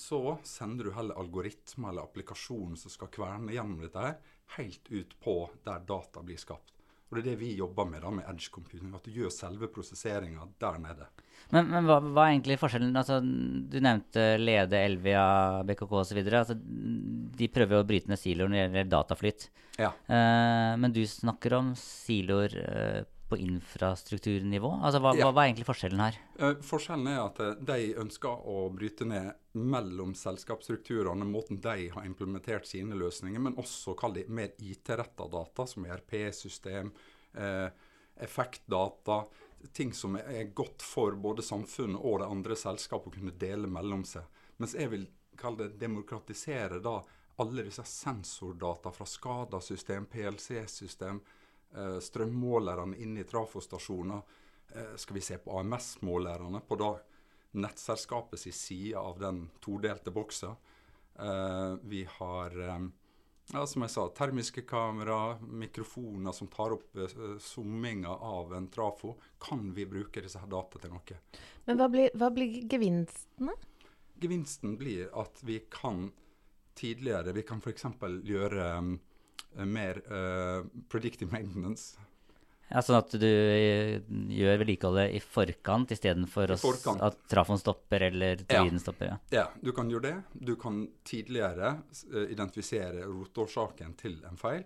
så 0.00 0.38
sender 0.46 0.88
du 0.88 0.94
heller 0.96 1.18
algoritmer 1.20 1.90
eller 1.90 2.08
applikasjoner 2.08 2.78
som 2.80 2.92
skal 2.92 3.10
kverne 3.12 3.52
gjennom 3.52 3.82
dette 3.82 4.04
her, 4.04 4.20
helt 4.56 4.88
ut 4.90 5.16
på 5.20 5.34
der 5.64 5.82
data 5.88 6.22
blir 6.24 6.40
skapt. 6.40 6.79
Og 7.10 7.16
Det 7.16 7.24
er 7.24 7.28
det 7.32 7.40
vi 7.40 7.56
jobber 7.58 7.88
med 7.90 8.04
da 8.04 8.10
med 8.14 8.26
edge 8.30 8.52
computing, 8.54 8.92
at 8.94 9.06
du 9.06 9.10
gjør 9.10 9.32
selve 9.34 9.66
prosesseringa 9.74 10.46
der 10.62 10.78
nede. 10.78 11.08
Men, 11.50 11.66
men 11.66 11.88
hva, 11.88 11.96
hva, 12.04 12.26
er 12.28 12.36
egentlig 12.36 12.60
forskjellen? 12.60 12.94
Altså, 12.94 13.18
du 13.20 13.78
nevnte 13.82 14.26
Lede, 14.38 14.78
Elvia, 14.86 15.24
BKK 15.66 15.94
osv. 15.98 16.20
Altså, 16.22 16.54
de 16.54 17.48
prøver 17.50 17.74
jo 17.74 17.82
å 17.82 17.88
bryte 17.88 18.12
ned 18.12 18.20
siloer 18.20 18.50
når 18.50 18.56
det 18.56 18.62
gjelder 18.62 18.92
dataflytt. 18.92 19.48
Ja. 19.80 19.90
Uh, 20.06 20.78
men 20.78 20.94
du 20.94 21.02
snakker 21.08 21.56
om 21.58 21.72
siloer 21.78 22.54
uh, 22.60 23.00
på 23.30 23.36
infrastrukturnivå? 23.38 24.70
Altså, 24.82 25.00
hva, 25.02 25.12
ja. 25.14 25.28
hva, 25.30 25.44
er 25.44 25.50
egentlig 25.50 25.68
forskjellen 25.68 26.02
her? 26.02 26.16
Uh, 26.40 26.56
forskjellen 26.66 27.10
er 27.10 27.20
at 27.22 27.38
uh, 27.42 27.52
de 27.68 27.92
ønsker 28.02 28.48
å 28.50 28.64
bryte 28.74 29.06
ned 29.06 29.30
mellom 29.58 30.16
selskapsstrukturene, 30.18 31.26
måten 31.26 31.60
de 31.62 31.86
har 31.94 32.08
implementert 32.08 32.66
sine 32.66 32.98
løsninger, 32.98 33.42
men 33.42 33.58
også 33.60 33.94
kall 33.98 34.16
det 34.18 34.26
mer 34.28 34.56
IT-retta 34.58 35.28
data, 35.30 35.66
som 35.70 35.86
ERP-system, 35.86 36.90
uh, 37.38 37.68
effektdata. 38.20 39.22
Ting 39.76 39.94
som 39.94 40.18
er 40.18 40.50
godt 40.56 40.82
for 40.82 41.14
både 41.20 41.46
samfunnet 41.46 42.02
og 42.02 42.20
det 42.22 42.30
andre 42.34 42.58
selskapet 42.58 43.12
å 43.12 43.18
kunne 43.18 43.38
dele 43.38 43.70
mellom 43.70 44.02
seg. 44.08 44.26
Mens 44.60 44.74
jeg 44.74 44.90
vil 44.92 45.06
kalle 45.40 45.68
det 45.68 45.80
demokratisere 45.80 46.82
da 46.84 46.98
alle 47.40 47.62
disse 47.64 47.84
sensordata 47.88 48.90
fra 48.92 49.06
SCADA-system, 49.08 50.08
PLC-system, 50.12 51.20
Eh, 51.20 51.36
strømmålerne 52.00 52.96
inne 52.98 53.20
i 53.20 53.24
trafostasjoner. 53.24 54.22
Eh, 54.74 54.96
skal 54.96 55.14
vi 55.14 55.20
se 55.20 55.38
på 55.38 55.58
AMS-målerne 55.58 56.60
på 56.68 56.76
da 56.76 56.94
nettselskapets 57.50 58.48
side 58.54 58.98
av 58.98 59.18
den 59.18 59.48
todelte 59.60 60.10
boksen. 60.10 60.56
Eh, 61.18 61.74
vi 61.82 62.06
har 62.18 62.58
ja, 63.52 63.66
som 63.66 63.82
jeg 63.82 63.90
sa, 63.90 64.06
termiske 64.14 64.62
kamera, 64.62 65.38
mikrofoner 65.42 66.32
som 66.32 66.46
tar 66.46 66.76
opp 66.76 66.98
summinga 67.42 68.14
av 68.14 68.54
en 68.54 68.68
trafo. 68.70 69.16
Kan 69.42 69.72
vi 69.74 69.86
bruke 69.86 70.22
disse 70.22 70.38
her 70.38 70.46
data 70.46 70.78
til 70.78 70.94
noe? 70.94 71.18
Men 71.66 71.80
hva 71.80 71.90
blir, 71.90 72.14
hva 72.14 72.30
blir 72.34 72.62
gevinstene? 72.70 73.56
Gevinsten 74.22 74.76
blir 74.78 75.10
at 75.18 75.42
vi 75.42 75.62
kan 75.70 76.12
tidligere 76.78 77.32
Vi 77.34 77.42
kan 77.42 77.58
f.eks. 77.58 77.84
gjøre 78.24 78.66
Eh, 78.78 78.98
mer 79.66 80.00
uh, 80.10 80.66
predictive 80.88 81.32
maintenance. 81.32 81.98
Ja, 82.70 82.82
Sånn 82.86 83.00
at 83.00 83.14
du 83.18 83.26
eh, 83.26 83.96
gjør 84.30 84.60
vedlikeholdet 84.60 85.16
i 85.16 85.20
forkant 85.24 85.90
istedenfor 85.90 86.52
at 86.54 87.16
trafoen 87.30 87.58
stopper 87.58 88.04
eller 88.06 88.44
tiden 88.44 88.78
ja. 88.78 88.82
stopper? 88.84 89.08
Ja. 89.10 89.16
ja, 89.34 89.46
du 89.58 89.72
kan 89.74 89.90
gjøre 89.90 90.04
det. 90.06 90.44
Du 90.46 90.54
kan 90.60 90.84
tidligere 91.06 91.72
uh, 91.80 92.26
identifisere 92.30 93.08
rotårsaken 93.08 93.96
til 93.98 94.20
en 94.30 94.38
feil. 94.38 94.62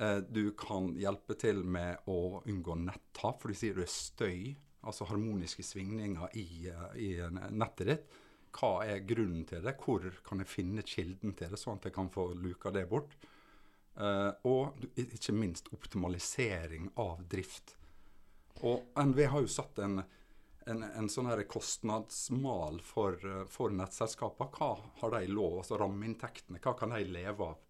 Uh, 0.00 0.22
du 0.24 0.54
kan 0.56 0.94
hjelpe 0.96 1.36
til 1.36 1.60
med 1.68 2.08
å 2.08 2.40
unngå 2.48 2.78
nettap, 2.80 3.42
for 3.42 3.52
du 3.52 3.60
sier 3.60 3.76
det 3.76 3.90
er 3.90 3.92
støy, 3.92 4.54
altså 4.80 5.10
harmoniske 5.12 5.66
svingninger 5.68 6.32
i, 6.40 6.48
i 6.96 7.10
nettet 7.52 7.90
ditt. 7.92 8.20
Hva 8.54 8.86
er 8.86 9.04
grunnen 9.04 9.44
til 9.48 9.60
det? 9.64 9.76
Hvor 9.84 10.08
kan 10.24 10.40
jeg 10.40 10.48
finne 10.48 10.84
kilden 10.86 11.36
til 11.36 11.52
det, 11.52 11.60
sånn 11.60 11.76
at 11.76 11.90
jeg 11.90 11.96
kan 11.96 12.08
få 12.14 12.30
luka 12.38 12.72
det 12.72 12.86
bort? 12.88 13.18
Uh, 13.94 14.32
og 14.50 14.80
ikke 14.98 15.32
minst 15.36 15.68
optimalisering 15.74 16.88
av 16.98 17.20
drift. 17.30 17.76
Og 18.66 18.88
NV 18.98 19.20
har 19.30 19.44
jo 19.44 19.50
satt 19.50 19.78
en, 19.84 20.00
en, 20.66 20.80
en 20.82 21.10
sånn 21.10 21.28
her 21.30 21.44
kostnadsmal 21.46 22.80
for, 22.82 23.20
uh, 23.22 23.44
for 23.50 23.74
nettselskapene. 23.74 24.50
Hva 24.56 24.72
har 25.02 25.14
de 25.14 25.28
lov, 25.30 25.60
altså 25.60 25.78
rammeinntektene, 25.78 26.58
hva 26.64 26.74
kan 26.78 26.94
de 26.94 27.04
leve 27.06 27.46
av? 27.52 27.60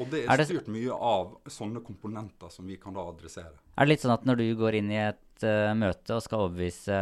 Og 0.00 0.08
det 0.12 0.22
er, 0.24 0.42
styrt 0.48 0.68
mye 0.72 0.92
av 0.92 1.34
sånne 1.52 1.80
komponenter 1.84 2.52
som 2.52 2.68
vi 2.68 2.76
kan 2.80 2.96
da 2.96 3.04
adressere. 3.08 3.56
Er 3.72 3.84
det 3.88 3.94
litt 3.94 4.04
sånn 4.04 4.14
at 4.14 4.28
når 4.28 4.40
du 4.40 4.46
går 4.60 4.76
inn 4.76 4.92
i 4.92 5.00
et 5.06 5.44
uh, 5.46 5.72
møte 5.76 6.18
og 6.18 6.24
skal 6.24 6.46
overbevise 6.46 7.00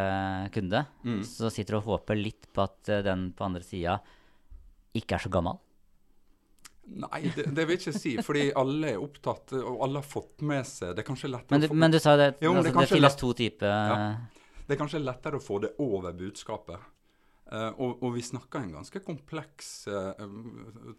kunde, 0.54 0.84
mm. 1.06 1.20
så 1.26 1.50
sitter 1.50 1.74
du 1.74 1.80
og 1.80 1.90
håper 1.90 2.18
litt 2.18 2.46
på 2.54 2.66
at 2.66 2.94
den 3.06 3.32
på 3.34 3.46
andre 3.46 3.66
sida 3.66 3.98
ikke 4.94 5.18
er 5.18 5.26
så 5.26 5.34
gammel? 5.34 5.58
Nei, 6.90 7.20
det, 7.36 7.44
det, 7.54 7.64
vil 7.66 7.76
jeg 7.76 7.80
ikke 7.84 7.98
si. 7.98 8.12
Fordi 8.24 8.44
alle 8.58 8.94
er 8.94 9.02
opptatt, 9.02 9.52
og 9.60 9.82
alle 9.84 10.00
har 10.00 10.06
fått 10.06 10.42
med 10.46 10.66
seg 10.66 10.96
Det 10.96 11.04
er 11.04 11.06
kanskje 11.06 11.30
lettere 11.30 11.54
Men 11.54 11.62
du, 11.62 11.68
å 11.68 11.70
få, 11.70 11.80
men 11.84 11.94
du 11.94 11.98
sa 12.02 12.14
det, 12.18 12.30
jo, 12.42 12.54
altså, 12.54 12.64
det, 12.66 12.72
det 12.80 12.90
finnes 12.90 13.18
to 13.20 13.30
typer 13.38 13.68
ja, 13.70 13.98
Det 14.64 14.74
er 14.74 14.80
kanskje 14.80 15.02
lettere 15.02 15.38
å 15.38 15.44
få 15.44 15.60
det 15.62 15.70
over 15.82 16.16
budskapet. 16.18 16.88
Uh, 17.50 17.72
og, 17.82 17.96
og, 18.04 18.12
vi 18.14 18.22
snakker 18.22 18.62
en 18.62 18.76
ganske 18.76 19.00
kompleks 19.02 19.70
uh, 19.90 20.20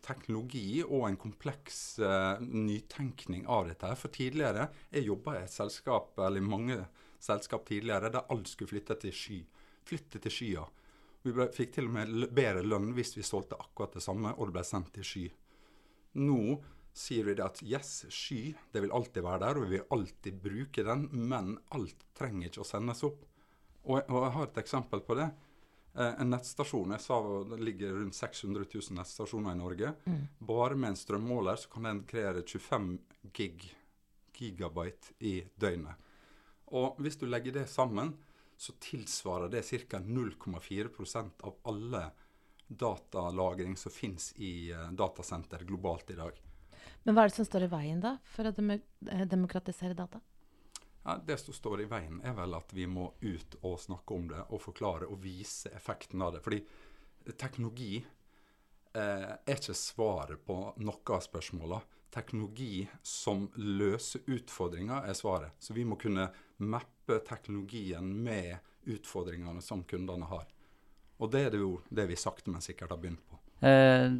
teknologi 0.04 0.82
og 0.84 1.06
en 1.08 1.16
kompleks 1.20 1.78
uh, 2.04 2.42
nytenkning 2.44 3.46
av 3.48 3.70
dette. 3.70 3.88
her. 3.88 4.00
For 4.00 4.12
tidligere 4.12 4.68
Jeg 4.92 5.08
jobba 5.08 5.38
i 5.38 5.46
et 5.46 5.54
selskap, 5.54 6.12
eller 6.20 6.44
mange 6.44 6.82
selskap 7.24 7.64
tidligere 7.70 8.12
der 8.12 8.28
alt 8.28 8.52
skulle 8.52 8.74
flytte 8.74 9.00
til 9.00 9.16
sky. 9.16 9.40
Flytte 9.88 10.20
til 10.26 10.36
skya. 10.36 10.66
Vi 11.24 11.32
ble, 11.38 11.48
fikk 11.56 11.78
til 11.78 11.88
og 11.88 11.96
med 11.96 12.28
bedre 12.36 12.66
lønn 12.66 12.92
hvis 12.98 13.16
vi 13.16 13.24
solgte 13.24 13.60
akkurat 13.62 13.96
det 13.96 14.04
samme, 14.04 14.34
og 14.36 14.50
det 14.50 14.58
ble 14.58 14.68
sendt 14.68 14.92
til 14.98 15.08
sky. 15.08 15.26
Nå 16.20 16.58
sier 16.94 17.24
vi 17.24 17.36
det 17.38 17.46
at 17.46 17.62
yes, 17.64 18.06
sky 18.12 18.52
det 18.74 18.84
vil 18.84 18.92
alltid 18.92 19.24
være 19.24 19.44
der, 19.46 19.60
og 19.60 19.68
vi 19.68 19.78
vil 19.78 19.94
alltid 19.96 20.42
bruke 20.44 20.84
den, 20.84 21.08
men 21.12 21.54
alt 21.76 22.04
trenger 22.18 22.50
ikke 22.50 22.66
å 22.66 22.68
sendes 22.68 23.04
opp. 23.08 23.24
Og, 23.88 24.02
og 24.02 24.18
jeg 24.26 24.34
har 24.36 24.50
et 24.50 24.62
eksempel 24.62 25.04
på 25.06 25.18
det. 25.18 25.30
Eh, 25.94 26.22
en 26.22 26.32
nettstasjon 26.32 26.94
jeg 26.96 27.04
sa 27.04 27.20
det 27.52 27.60
ligger 27.64 27.96
rundt 27.98 28.16
600 28.16 28.68
000 28.68 28.98
nettstasjoner 29.00 29.56
i 29.56 29.60
Norge. 29.60 29.94
Mm. 30.06 30.26
Bare 30.52 30.78
med 30.80 30.94
en 30.94 31.00
strømmåler 31.00 31.60
så 31.60 31.72
kan 31.72 31.90
den 31.90 32.04
kreere 32.08 32.44
25 32.48 32.92
gig, 33.36 33.66
gigabyte 34.38 35.16
i 35.20 35.40
døgnet. 35.60 36.10
Og 36.72 37.00
hvis 37.04 37.20
du 37.20 37.26
legger 37.28 37.60
det 37.60 37.68
sammen, 37.68 38.14
så 38.62 38.76
tilsvarer 38.80 39.50
det 39.52 39.64
ca. 39.66 40.00
0,4% 40.00 41.44
av 41.48 41.58
alle 41.68 42.04
datalagring 42.80 43.76
som 43.78 43.92
finnes 43.92 44.32
i 44.40 44.72
uh, 44.74 44.92
datasenter 44.92 45.66
globalt 45.68 46.14
i 46.14 46.18
dag. 46.20 46.40
Men 47.04 47.16
hva 47.16 47.26
er 47.26 47.32
det 47.32 47.40
som 47.40 47.48
står 47.48 47.66
i 47.66 47.72
veien 47.72 48.02
da, 48.02 48.16
for 48.30 48.48
å 48.48 48.54
demokratisere 49.26 49.98
data? 49.98 50.22
Ja, 51.04 51.18
det 51.26 51.38
som 51.42 51.54
står 51.54 51.82
i 51.82 51.90
veien, 51.90 52.20
er 52.22 52.36
vel 52.38 52.54
at 52.54 52.74
vi 52.78 52.86
må 52.86 53.08
ut 53.22 53.58
og 53.66 53.80
snakke 53.82 54.14
om 54.14 54.28
det 54.30 54.44
og 54.50 54.62
forklare 54.62 55.10
og 55.10 55.24
vise 55.24 55.72
effekten 55.74 56.22
av 56.22 56.36
det. 56.36 56.44
Fordi 56.46 56.62
teknologi 57.42 57.96
eh, 57.98 59.32
er 59.34 59.58
ikke 59.58 59.78
svaret 59.78 60.46
på 60.46 60.60
noe 60.78 61.16
av 61.18 61.26
spørsmålene. 61.26 61.98
Teknologi 62.12 62.84
som 63.08 63.48
løser 63.56 64.28
utfordringer, 64.30 65.08
er 65.08 65.18
svaret. 65.18 65.56
Så 65.64 65.74
vi 65.74 65.88
må 65.88 65.98
kunne 65.98 66.28
mappe 66.60 67.22
teknologien 67.26 68.06
med 68.24 68.60
utfordringene 68.92 69.64
som 69.64 69.86
kundene 69.88 70.28
har. 70.30 70.46
Og 71.22 71.30
det 71.34 71.46
er 71.46 71.54
det 71.54 71.62
jo 71.62 71.76
det 71.94 72.08
vi 72.10 72.18
sakte, 72.18 72.50
men 72.50 72.64
sikkert 72.66 72.94
har 72.94 73.02
begynt 73.02 73.22
på. 73.30 73.38
Eh, 73.68 74.18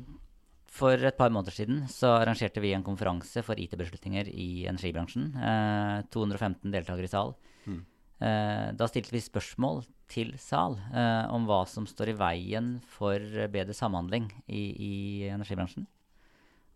for 0.72 0.96
et 0.96 1.18
par 1.18 1.32
måneder 1.34 1.56
siden 1.56 1.82
så 1.92 2.14
arrangerte 2.20 2.62
vi 2.64 2.76
en 2.76 2.86
konferanse 2.86 3.42
for 3.44 3.60
IT-beslutninger 3.60 4.30
i 4.32 4.68
energibransjen. 4.70 5.32
Eh, 5.36 6.04
215 6.14 6.72
deltakere 6.72 7.10
i 7.10 7.12
sal. 7.12 7.34
Mm. 7.66 7.82
Eh, 8.22 8.68
da 8.78 8.88
stilte 8.88 9.16
vi 9.16 9.24
spørsmål 9.24 9.82
til 10.12 10.36
sal 10.40 10.78
eh, 10.94 11.26
om 11.34 11.48
hva 11.50 11.64
som 11.68 11.88
står 11.90 12.14
i 12.14 12.18
veien 12.20 12.72
for 12.86 13.20
bedre 13.52 13.76
samhandling 13.76 14.30
i, 14.46 14.64
i, 14.72 14.94
energibransjen. 15.34 15.90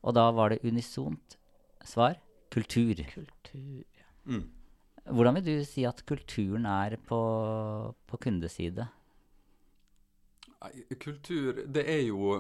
Og 0.06 0.18
da 0.18 0.28
var 0.34 0.52
det 0.52 0.64
unisont 0.66 1.38
svar 1.86 2.18
kultur. 2.54 2.98
Kultur. 3.14 4.04
Mm. 4.26 4.44
Hvordan 5.06 5.38
vil 5.38 5.48
du 5.48 5.66
si 5.70 5.86
at 5.86 6.02
kulturen 6.10 6.66
er 6.66 6.98
på, 6.98 7.20
på 8.10 8.22
kundeside? 8.26 8.88
Kultur, 11.02 11.64
det 11.68 11.84
er 11.92 12.02
jo 12.08 12.36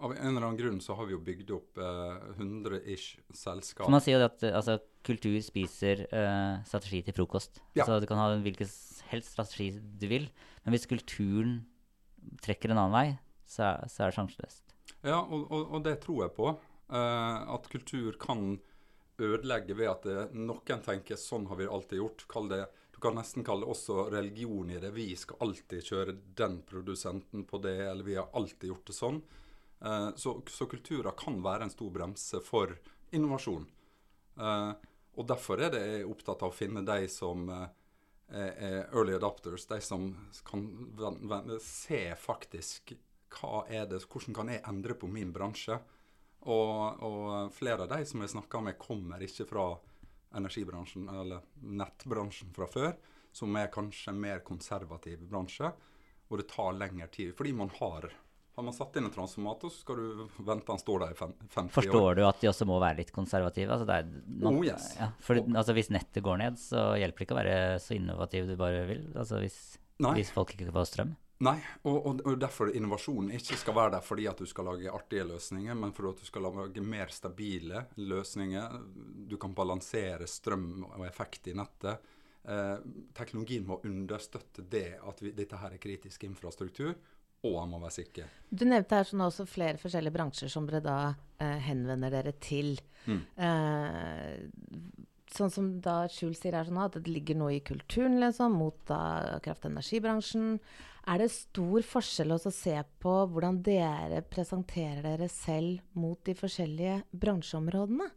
av 0.00 0.14
en 0.14 0.30
eller 0.30 0.46
annen 0.46 0.56
grunn 0.56 0.78
så 0.80 0.94
har 0.96 1.08
vi 1.08 1.14
jo 1.14 1.20
bygd 1.24 1.50
opp 1.52 1.80
eh, 1.80 2.28
100-ish 2.38 3.18
selskap. 3.36 3.84
Så 3.84 3.92
man 3.92 4.02
sier 4.04 4.16
jo 4.16 4.28
at 4.30 4.44
altså, 4.48 4.78
kultur 5.06 5.36
spiser 5.44 6.06
eh, 6.08 6.54
strategi 6.68 7.02
til 7.04 7.16
frokost. 7.18 7.60
Ja. 7.76 7.84
Så 7.84 8.00
du 8.00 8.08
kan 8.08 8.20
ha 8.20 8.30
hvilken 8.40 8.70
helst 9.10 9.34
strategi 9.34 9.70
du 9.76 10.06
vil, 10.10 10.30
men 10.64 10.76
hvis 10.76 10.88
kulturen 10.88 11.60
trekker 12.44 12.72
en 12.72 12.80
annen 12.80 12.96
vei, 12.96 13.06
så, 13.44 13.74
så 13.90 14.06
er 14.06 14.12
det 14.12 14.16
sjanseløst. 14.16 14.74
Ja, 15.02 15.20
og, 15.20 15.46
og, 15.48 15.62
og, 15.68 15.78
det 15.84 15.98
tror 16.04 16.24
jeg 16.24 16.34
på. 16.36 16.50
Eh, 16.90 17.38
at 17.56 17.70
kultur 17.72 18.16
kan 18.20 18.54
ødelegge 19.20 19.76
ved 19.76 19.90
at 19.90 20.06
det, 20.08 20.20
noen 20.32 20.84
tenker 20.84 21.20
sånn 21.20 21.48
har 21.50 21.60
vi 21.60 21.68
alltid 21.68 22.00
gjort. 22.00 22.24
Kall 22.30 22.48
det, 22.52 22.64
du 23.00 23.08
kan 23.08 23.16
nesten 23.16 23.44
kalle 23.44 23.64
også 23.64 24.10
religion 24.12 24.68
i 24.70 24.76
det. 24.76 24.90
Vi 24.92 25.14
skal 25.16 25.38
alltid 25.40 25.86
kjøre 25.88 26.12
den 26.36 26.58
produsenten 26.68 27.46
på 27.48 27.56
det, 27.64 27.78
eller 27.88 28.04
vi 28.04 28.18
har 28.18 28.28
alltid 28.36 28.68
gjort 28.68 28.90
det 28.90 28.96
sånn. 28.98 29.22
Eh, 29.80 30.08
så, 30.20 30.34
så 30.44 30.66
kulturer 30.68 31.16
kan 31.16 31.38
være 31.40 31.64
en 31.64 31.72
stor 31.72 31.88
bremse 31.94 32.42
for 32.44 32.74
innovasjon. 33.16 33.64
Eh, 34.36 34.72
og 35.16 35.28
Derfor 35.32 35.64
er 35.64 35.72
det 35.72 35.80
jeg 35.86 36.10
opptatt 36.12 36.44
av 36.44 36.52
å 36.52 36.58
finne 36.58 36.84
de 36.84 37.08
som 37.08 37.48
eh, 37.48 37.64
er 38.36 38.76
early 38.92 39.16
adopters, 39.16 39.64
de 39.72 39.80
som 39.80 40.10
kan 40.44 40.68
se 41.64 42.02
faktisk 42.20 42.92
hva 43.38 43.64
er 43.64 43.88
det, 43.88 44.04
hvordan 44.04 44.36
kan 44.42 44.52
jeg 44.52 44.66
endre 44.68 45.00
på 45.00 45.08
min 45.08 45.32
bransje. 45.32 45.80
Og, 46.52 47.00
og 47.00 47.56
flere 47.56 47.88
av 47.88 47.96
de 47.96 48.04
som 48.04 48.20
jeg 48.20 48.36
snakker 48.36 48.68
med, 48.68 48.76
kommer 48.76 49.24
ikke 49.24 49.48
fra 49.48 49.70
energibransjen 50.36 51.08
eller 51.08 51.44
nettbransjen 51.60 52.52
fra 52.54 52.68
før, 52.70 52.96
som 53.32 53.54
er 53.58 53.70
kanskje 53.72 54.12
en 54.12 54.20
mer 54.22 54.42
konservativ 54.46 55.22
bransje. 55.30 55.70
Og 56.30 56.38
det 56.38 56.50
tar 56.50 56.76
lengre 56.78 57.08
tid, 57.10 57.32
fordi 57.38 57.54
man 57.58 57.72
har 57.80 58.10
har 58.60 58.64
man 58.64 58.74
satt 58.74 58.96
inn 58.98 59.06
en 59.06 59.12
transformator, 59.14 59.70
så 59.70 59.80
skal 59.84 59.96
du 59.96 60.42
vente 60.44 60.72
han 60.72 60.80
står 60.80 61.04
der 61.04 61.14
i 61.14 61.18
50 61.18 61.60
år. 61.62 61.68
Forstår 61.72 62.18
du 62.18 62.22
at 62.28 62.42
de 62.42 62.48
også 62.50 62.66
må 62.68 62.76
være 62.82 62.98
litt 62.98 63.12
konservative? 63.14 63.72
Altså 63.72 63.86
er, 63.94 64.10
man, 64.26 64.58
oh, 64.58 64.64
yes. 64.66 64.90
ja, 64.98 65.08
for 65.24 65.40
altså, 65.40 65.76
Hvis 65.76 65.88
nettet 65.94 66.24
går 66.26 66.42
ned, 66.42 66.58
så 66.60 66.90
hjelper 67.00 67.22
det 67.22 67.28
ikke 67.28 67.36
å 67.36 67.40
være 67.40 67.56
så 67.80 67.96
innovativ 67.96 68.50
du 68.50 68.56
bare 68.60 68.82
vil. 68.90 69.06
Altså 69.14 69.40
hvis, 69.40 69.58
hvis 70.02 70.32
folk 70.34 70.52
ikke 70.56 70.74
får 70.76 70.90
strøm. 70.90 71.14
Nei, 71.40 71.56
og, 71.88 71.94
og, 71.96 72.18
og, 72.26 72.34
derfor 72.36 72.68
innovasjonen 72.76 73.32
ikke 73.38 73.56
skal 73.56 73.76
være 73.76 73.94
der 73.94 74.04
fordi 74.04 74.26
at 74.28 74.40
du 74.42 74.48
skal 74.48 74.66
lage 74.68 74.92
artige 74.92 75.24
løsninger, 75.24 75.76
men 75.78 75.94
for 75.96 76.10
at 76.10 76.20
du 76.20 76.28
skal 76.28 76.44
lage 76.44 76.84
mer 76.84 77.12
stabile 77.14 77.86
løsninger. 77.96 78.76
Du 79.30 79.38
kan 79.40 79.54
balansere 79.56 80.28
strøm 80.28 80.84
og 80.90 81.06
effekt 81.08 81.48
i 81.48 81.56
nettet. 81.56 82.12
Eh, 82.44 82.76
teknologien 83.16 83.64
må 83.68 83.80
understøtte 83.84 84.66
det 84.68 84.98
at 85.00 85.24
vi, 85.24 85.32
dette 85.36 85.60
her 85.60 85.76
er 85.76 85.82
kritisk 85.82 86.28
infrastruktur 86.28 86.94
og 87.46 87.56
han 87.56 87.70
må 87.72 87.80
være 87.80 87.96
sikker. 87.96 88.32
Du 88.52 88.66
nevnte 88.68 88.98
her 88.98 89.08
sånn 89.08 89.24
også 89.24 89.46
flere 89.48 89.80
forskjellige 89.80 90.12
bransjer 90.12 90.52
som 90.52 90.66
dere 90.68 90.82
da 90.84 90.96
eh, 91.40 91.56
henvender 91.64 92.12
dere 92.12 92.34
til. 92.42 92.74
Mm. 93.06 93.22
Eh, 93.46 94.34
sånn 95.34 95.52
som 95.52 95.72
da 95.82 96.04
Skjul 96.10 96.34
sier 96.36 96.56
her 96.58 96.68
sånn 96.68 96.80
at 96.82 96.98
det 96.98 97.10
ligger 97.10 97.38
noe 97.40 97.56
i 97.56 97.64
kulturen, 97.64 98.18
liksom, 98.22 98.56
mot 98.60 98.78
da 98.90 99.38
kraft- 99.44 99.66
og 99.66 99.72
energibransjen. 99.72 100.58
Er 101.10 101.22
det 101.22 101.30
stor 101.32 101.84
forskjell 101.86 102.34
å 102.34 102.40
se 102.52 102.76
på 103.00 103.14
hvordan 103.32 103.62
dere 103.64 104.20
presenterer 104.22 105.02
dere 105.06 105.28
selv 105.32 105.80
mot 105.96 106.20
de 106.26 106.34
forskjellige 106.36 107.00
bransjeområdene? 107.10 108.10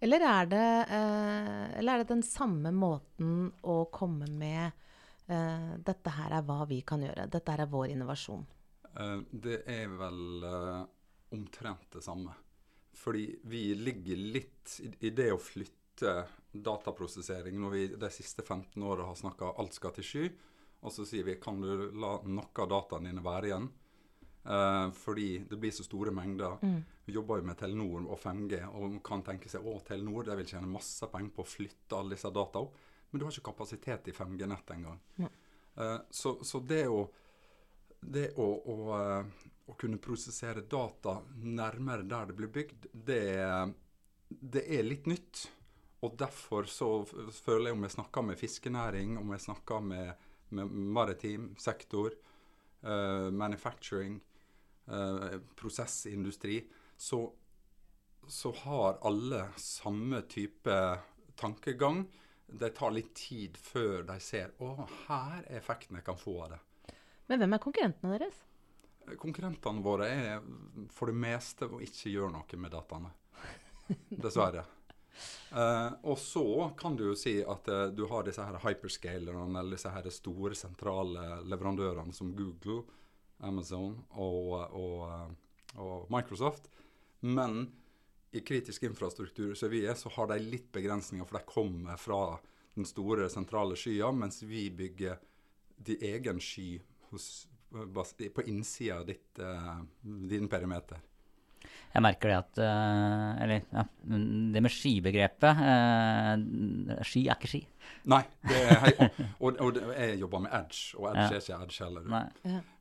Eller 0.00 0.22
er 0.22 0.46
det, 0.46 0.68
eh, 0.94 1.78
eller 1.78 1.92
er 1.92 2.04
det 2.04 2.12
den 2.12 2.22
samme 2.22 2.70
måten 2.70 3.50
å 3.66 3.80
komme 3.90 4.28
med 4.30 4.70
eh, 5.26 5.72
dette 5.82 6.12
her 6.14 6.36
er 6.38 6.46
hva 6.46 6.62
vi 6.70 6.84
kan 6.86 7.02
gjøre, 7.02 7.26
dette 7.26 7.50
her 7.50 7.64
er 7.64 7.72
vår 7.72 7.90
innovasjon? 7.96 8.46
Eh, 8.94 9.16
det 9.32 9.64
er 9.66 9.90
vel 9.98 10.44
uh, 10.46 10.84
omtrent 11.34 11.90
det 11.96 12.04
samme. 12.06 12.36
Fordi 12.98 13.26
vi 13.50 13.74
ligger 13.78 14.22
litt 14.38 14.78
i 15.02 15.10
det 15.10 15.32
å 15.34 15.42
flytte 15.42 15.77
dataprosessering 16.52 17.58
når 17.60 17.74
vi 17.74 17.82
de 18.00 18.10
siste 18.12 18.44
15 18.44 18.82
åra 18.82 19.08
har 19.08 19.18
snakka 19.18 19.54
alt 19.58 19.76
skal 19.76 19.94
til 19.96 20.06
sky, 20.06 20.30
og 20.78 20.94
så 20.94 21.04
sier 21.08 21.26
vi 21.26 21.38
kan 21.42 21.58
du 21.60 21.88
la 21.98 22.18
noe 22.24 22.64
av 22.64 22.70
dataene 22.70 23.10
dine 23.10 23.24
være 23.24 23.50
igjen? 23.50 23.68
Eh, 24.48 24.90
fordi 24.96 25.28
det 25.50 25.56
blir 25.60 25.74
så 25.74 25.84
store 25.84 26.12
mengder. 26.14 26.56
Mm. 26.62 26.78
Vi 27.04 27.12
jobber 27.12 27.40
jo 27.40 27.48
med 27.50 27.58
Telenor 27.58 28.06
og 28.06 28.20
5G 28.22 28.62
og 28.68 29.00
kan 29.04 29.24
tenke 29.26 29.50
seg 29.50 29.66
å 29.66 29.78
Telenor 29.84 30.28
de 30.28 30.36
vil 30.38 30.48
tjene 30.48 30.70
masse 30.70 31.08
penger 31.12 31.34
på 31.34 31.44
å 31.44 31.48
flytte 31.48 31.98
alle 31.98 32.16
disse 32.16 32.30
data 32.32 32.62
opp, 32.62 32.78
men 33.10 33.20
du 33.20 33.26
har 33.26 33.34
ikke 33.34 33.50
kapasitet 33.50 34.08
i 34.08 34.14
5G-nettet 34.16 34.74
engang. 34.76 35.00
Ja. 35.18 35.30
Eh, 35.78 35.98
så, 36.10 36.38
så 36.44 36.62
det 36.64 36.86
å 36.88 37.08
det 38.00 38.28
å, 38.38 38.46
å, 38.46 38.76
eh, 38.94 39.46
å, 39.66 39.74
kunne 39.74 39.98
prosessere 39.98 40.62
data 40.70 41.18
nærmere 41.42 42.06
der 42.06 42.30
det 42.30 42.36
blir 42.38 42.50
bygd, 42.54 42.88
det, 42.92 43.22
det, 44.28 44.62
er 44.62 44.86
litt 44.86 45.08
nytt. 45.10 45.48
Og 46.06 46.14
derfor 46.18 46.68
så 46.70 46.88
føler 47.04 47.70
jeg 47.70 47.76
om 47.76 47.86
jeg 47.86 47.96
snakker 47.96 48.26
med 48.28 48.38
fiskenæring, 48.38 49.16
om 49.18 49.32
jeg 49.34 49.44
snakker 49.48 49.82
med, 49.82 50.28
med 50.54 50.70
maritim 50.94 51.50
sektor, 51.58 52.14
uh, 52.86 53.28
manufacturing, 53.34 54.20
uh, 54.86 55.40
prosessindustri, 55.58 56.60
så, 56.96 57.24
så 58.26 58.54
har 58.62 59.00
alle 59.10 59.48
samme 59.56 60.22
type 60.30 60.78
tankegang. 61.38 62.04
Det 62.46 62.70
tar 62.78 62.94
litt 62.94 63.10
tid 63.18 63.58
før 63.60 64.06
de 64.08 64.20
ser 64.22 64.54
å, 64.62 64.72
her 65.08 65.42
er 65.42 65.58
effekten 65.58 65.98
jeg 65.98 66.06
kan 66.06 66.18
få 66.18 66.38
av 66.46 66.54
det. 66.54 66.62
Men 67.28 67.42
hvem 67.42 67.58
er 67.58 67.60
konkurrentene 67.66 68.14
deres? 68.14 68.38
Konkurrentene 69.18 69.82
våre 69.84 70.08
er 70.08 70.48
for 70.94 71.10
det 71.10 71.18
meste 71.18 71.66
å 71.68 71.82
ikke 71.84 72.12
gjøre 72.12 72.32
noe 72.38 72.60
med 72.60 72.72
dataene. 72.72 73.12
Dessverre. 74.08 74.64
Uh, 75.48 75.94
og 76.04 76.18
så 76.20 76.44
kan 76.78 76.96
du 76.96 77.06
jo 77.08 77.16
si 77.16 77.38
at 77.40 77.70
uh, 77.72 77.86
du 77.94 78.04
har 78.10 78.26
disse 78.26 78.44
her 78.44 78.60
hyperscalerne, 78.62 79.46
eller 79.48 79.76
disse 79.76 79.92
her 79.92 80.08
store 80.12 80.58
sentrale 80.58 81.40
leverandørene 81.48 82.12
som 82.16 82.34
Google, 82.36 82.82
Amazon 83.44 83.94
og, 84.10 84.52
og, 84.76 85.06
uh, 85.08 85.80
og 85.80 86.12
Microsoft. 86.12 86.68
Men 87.24 87.64
i 88.30 88.42
kritisk 88.44 88.84
infrastruktur 88.84 89.54
som 89.56 89.72
vi 89.72 89.86
er, 89.86 89.96
så 89.96 90.12
har 90.18 90.28
de 90.30 90.38
litt 90.42 90.68
begrensninger, 90.74 91.24
for 91.24 91.40
de 91.40 91.48
kommer 91.48 91.96
fra 92.00 92.22
den 92.76 92.86
store 92.86 93.30
sentrale 93.32 93.76
skya, 93.78 94.12
mens 94.12 94.42
vi 94.46 94.68
bygger 94.70 95.16
de 95.88 95.96
egen 96.12 96.40
sky 96.42 96.76
hos, 97.08 97.48
på 97.72 98.44
innsida 98.44 99.00
av 99.00 99.10
uh, 99.40 99.80
din 100.04 100.48
perimeter? 100.48 101.00
Jeg 101.88 102.04
merker 102.04 102.28
det 102.30 102.36
at 102.36 102.58
uh, 102.60 103.42
Eller 103.42 103.58
ja, 103.72 103.82
det 104.52 104.60
med 104.64 104.72
skibegrepet 104.72 105.54
uh, 105.62 106.34
Ski 107.06 107.22
er 107.26 107.36
ikke 107.38 107.50
ski. 107.50 107.62
Nei. 108.12 108.22
Er, 108.52 108.58
og, 109.40 109.48
og, 109.48 109.60
og, 109.64 109.78
jeg 109.96 110.18
jobber 110.20 110.40
med 110.44 110.52
Edge, 110.58 110.80
og 110.98 111.04
Edge 111.10 111.24
ja. 111.24 111.28
er 111.28 111.40
ikke 111.40 111.58
Edge 111.64 111.78
heller. 111.84 112.02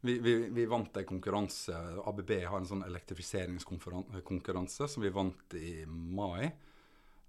Vi, 0.02 0.14
vi, 0.24 0.34
vi, 0.54 0.64
vant 0.70 0.98
en 1.00 1.08
konkurranse. 1.08 1.76
ABB 2.12 2.32
har 2.44 2.58
en 2.60 2.70
sånn 2.70 2.86
elektrifiseringskonkurranse 2.88 4.84
som 4.92 5.00
vi 5.04 5.10
vant 5.16 5.48
i 5.60 5.86
mai. 5.88 6.44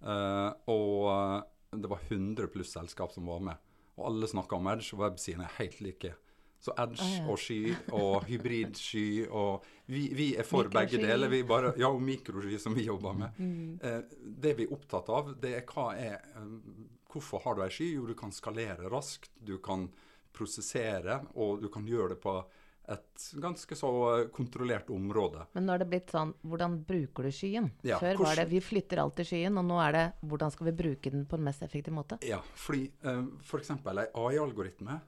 Uh, 0.03 0.51
og 0.71 1.43
det 1.71 1.89
var 1.91 2.01
100 2.07 2.47
pluss 2.55 2.73
selskap 2.75 3.13
som 3.15 3.27
var 3.31 3.41
med. 3.51 3.57
Og 3.99 4.07
alle 4.13 4.27
snakka 4.31 4.57
om 4.59 4.69
Edge, 4.75 4.95
og 4.95 5.03
websidene 5.07 5.45
er 5.49 5.59
helt 5.59 5.81
like. 5.85 6.11
Så 6.61 6.73
edge 6.75 6.99
Ah, 7.01 7.13
ja. 7.21 7.27
og 7.31 7.39
sky 7.39 7.75
og 7.95 8.25
hybridsky 8.27 9.29
og 9.31 9.65
Vi, 9.89 10.09
vi 10.13 10.35
er 10.37 10.43
for 10.45 10.65
Mikrosky. 10.67 10.97
begge 10.99 11.07
deler. 11.07 11.29
Vi 11.33 11.43
bare, 11.49 11.73
ja, 11.79 11.89
og 11.89 12.03
mikrosky 12.03 12.59
som 12.61 12.75
vi 12.75 12.83
jobber 12.85 13.15
med. 13.17 13.39
Mm. 13.39 13.79
Eh, 13.81 14.01
det 14.43 14.57
vi 14.59 14.67
er 14.67 14.73
opptatt 14.75 15.09
av, 15.09 15.31
det 15.41 15.55
er 15.63 15.65
hva 15.71 15.87
er 15.97 16.19
eh, 16.37 16.49
Hvorfor 17.09 17.41
har 17.47 17.55
du 17.57 17.63
ei 17.65 17.71
sky? 17.73 17.87
Jo, 17.95 18.05
du 18.07 18.13
kan 18.15 18.31
skalere 18.37 18.91
raskt. 18.93 19.31
Du 19.41 19.55
kan 19.65 19.87
prosessere, 20.37 21.23
og 21.41 21.63
du 21.63 21.69
kan 21.73 21.87
gjøre 21.89 22.11
det 22.15 22.21
på 22.21 22.35
et 22.89 23.25
ganske 23.41 23.77
så 23.77 23.89
eh, 24.19 24.27
kontrollert 24.33 24.89
område. 24.93 25.47
Men 25.57 25.67
nå 25.69 25.75
er 25.75 25.83
det 25.83 25.89
blitt 25.91 26.13
sånn 26.15 26.31
Hvordan 26.45 26.79
bruker 26.89 27.27
du 27.29 27.33
skyen? 27.33 27.71
Ja, 27.85 27.99
Før 28.01 28.21
var 28.25 28.37
det 28.41 28.47
vi 28.53 28.61
flytter 28.65 29.01
alltid 29.03 29.29
skyen, 29.29 29.59
og 29.61 29.67
nå 29.69 29.77
er 29.85 29.93
det 29.97 30.05
hvordan 30.29 30.53
skal 30.55 30.71
vi 30.71 30.77
bruke 30.79 31.11
den 31.13 31.27
på 31.29 31.37
en 31.37 31.45
mest 31.49 31.63
effektiv 31.67 31.93
måte? 31.97 32.19
Ja, 32.29 32.41
fordi 32.57 32.87
eh, 33.05 33.23
f.eks. 33.45 33.71
en 33.77 34.05
AI-algoritme 34.15 34.97
eh, 35.01 35.07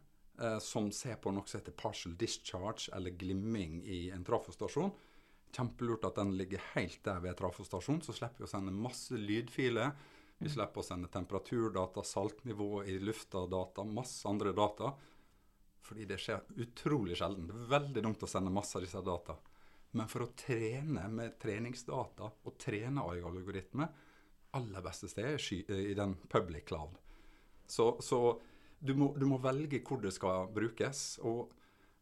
som 0.63 0.89
ser 0.93 1.19
på 1.21 1.33
noe 1.35 1.49
som 1.49 1.61
heter 1.61 1.75
partial 1.77 2.15
discharge, 2.17 2.89
eller 2.97 3.11
glimming 3.11 3.81
i 3.85 4.11
en 4.15 4.25
trafostasjon. 4.25 4.93
Kjempelurt 5.53 6.07
at 6.07 6.21
den 6.21 6.37
ligger 6.39 6.63
helt 6.75 7.03
der 7.05 7.21
ved 7.21 7.37
trafostasjonen, 7.39 8.03
så 8.07 8.15
slipper 8.15 8.45
vi 8.45 8.49
å 8.49 8.53
sende 8.53 8.73
masse 8.75 9.19
lydfiler. 9.19 9.93
Vi 10.41 10.49
slipper 10.49 10.81
å 10.81 10.87
sende 10.87 11.11
temperaturdata, 11.13 12.05
saltnivå 12.07 12.85
i 12.89 12.99
lufta, 13.03 13.45
data, 13.51 13.85
masse 13.85 14.29
andre 14.29 14.55
data. 14.57 14.95
Fordi 15.85 16.07
det 16.09 16.21
skjer 16.23 16.63
utrolig 16.63 17.19
sjelden. 17.19 17.49
Det 17.49 17.57
er 17.57 17.73
veldig 17.75 18.05
dumt 18.07 18.23
å 18.25 18.31
sende 18.31 18.53
masse 18.55 18.79
av 18.79 18.85
disse 18.87 19.03
data. 19.05 19.37
Men 19.99 20.09
for 20.09 20.25
å 20.25 20.31
trene 20.39 21.09
med 21.11 21.37
treningsdata 21.43 22.31
og 22.47 22.59
trene 22.63 23.05
AI-algoritmer, 23.11 23.91
aller 24.57 24.85
beste 24.85 25.11
sted 25.11 25.35
er 25.35 25.75
i 25.77 25.95
den 25.99 26.15
public 26.31 26.69
cloud. 26.71 26.95
Så, 27.67 27.97
så 28.03 28.21
du, 28.81 28.95
må, 28.97 29.13
du 29.17 29.27
må 29.29 29.39
velge 29.43 29.83
hvor 29.87 30.01
det 30.03 30.13
skal 30.17 30.49
brukes. 30.55 31.19
Og, 31.29 31.53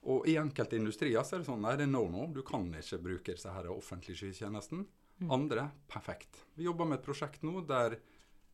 og 0.08 0.28
i 0.30 0.38
enkelte 0.40 0.78
industrier 0.78 1.26
så 1.26 1.36
er 1.36 1.42
det 1.42 1.50
sånn 1.50 1.64
nei, 1.64 1.74
det 1.78 1.88
er 1.88 1.92
no 1.92 2.04
no. 2.10 2.28
Du 2.32 2.44
kan 2.46 2.68
ikke 2.70 3.02
bruke 3.02 3.34
disse 3.34 3.52
her 3.52 3.70
offentlige 3.74 4.22
skytjenestene. 4.22 4.86
Andre 5.34 5.64
perfekt. 5.90 6.44
Vi 6.54 6.68
jobber 6.68 6.86
med 6.86 7.00
et 7.00 7.06
prosjekt 7.08 7.42
nå 7.42 7.64
der 7.66 7.98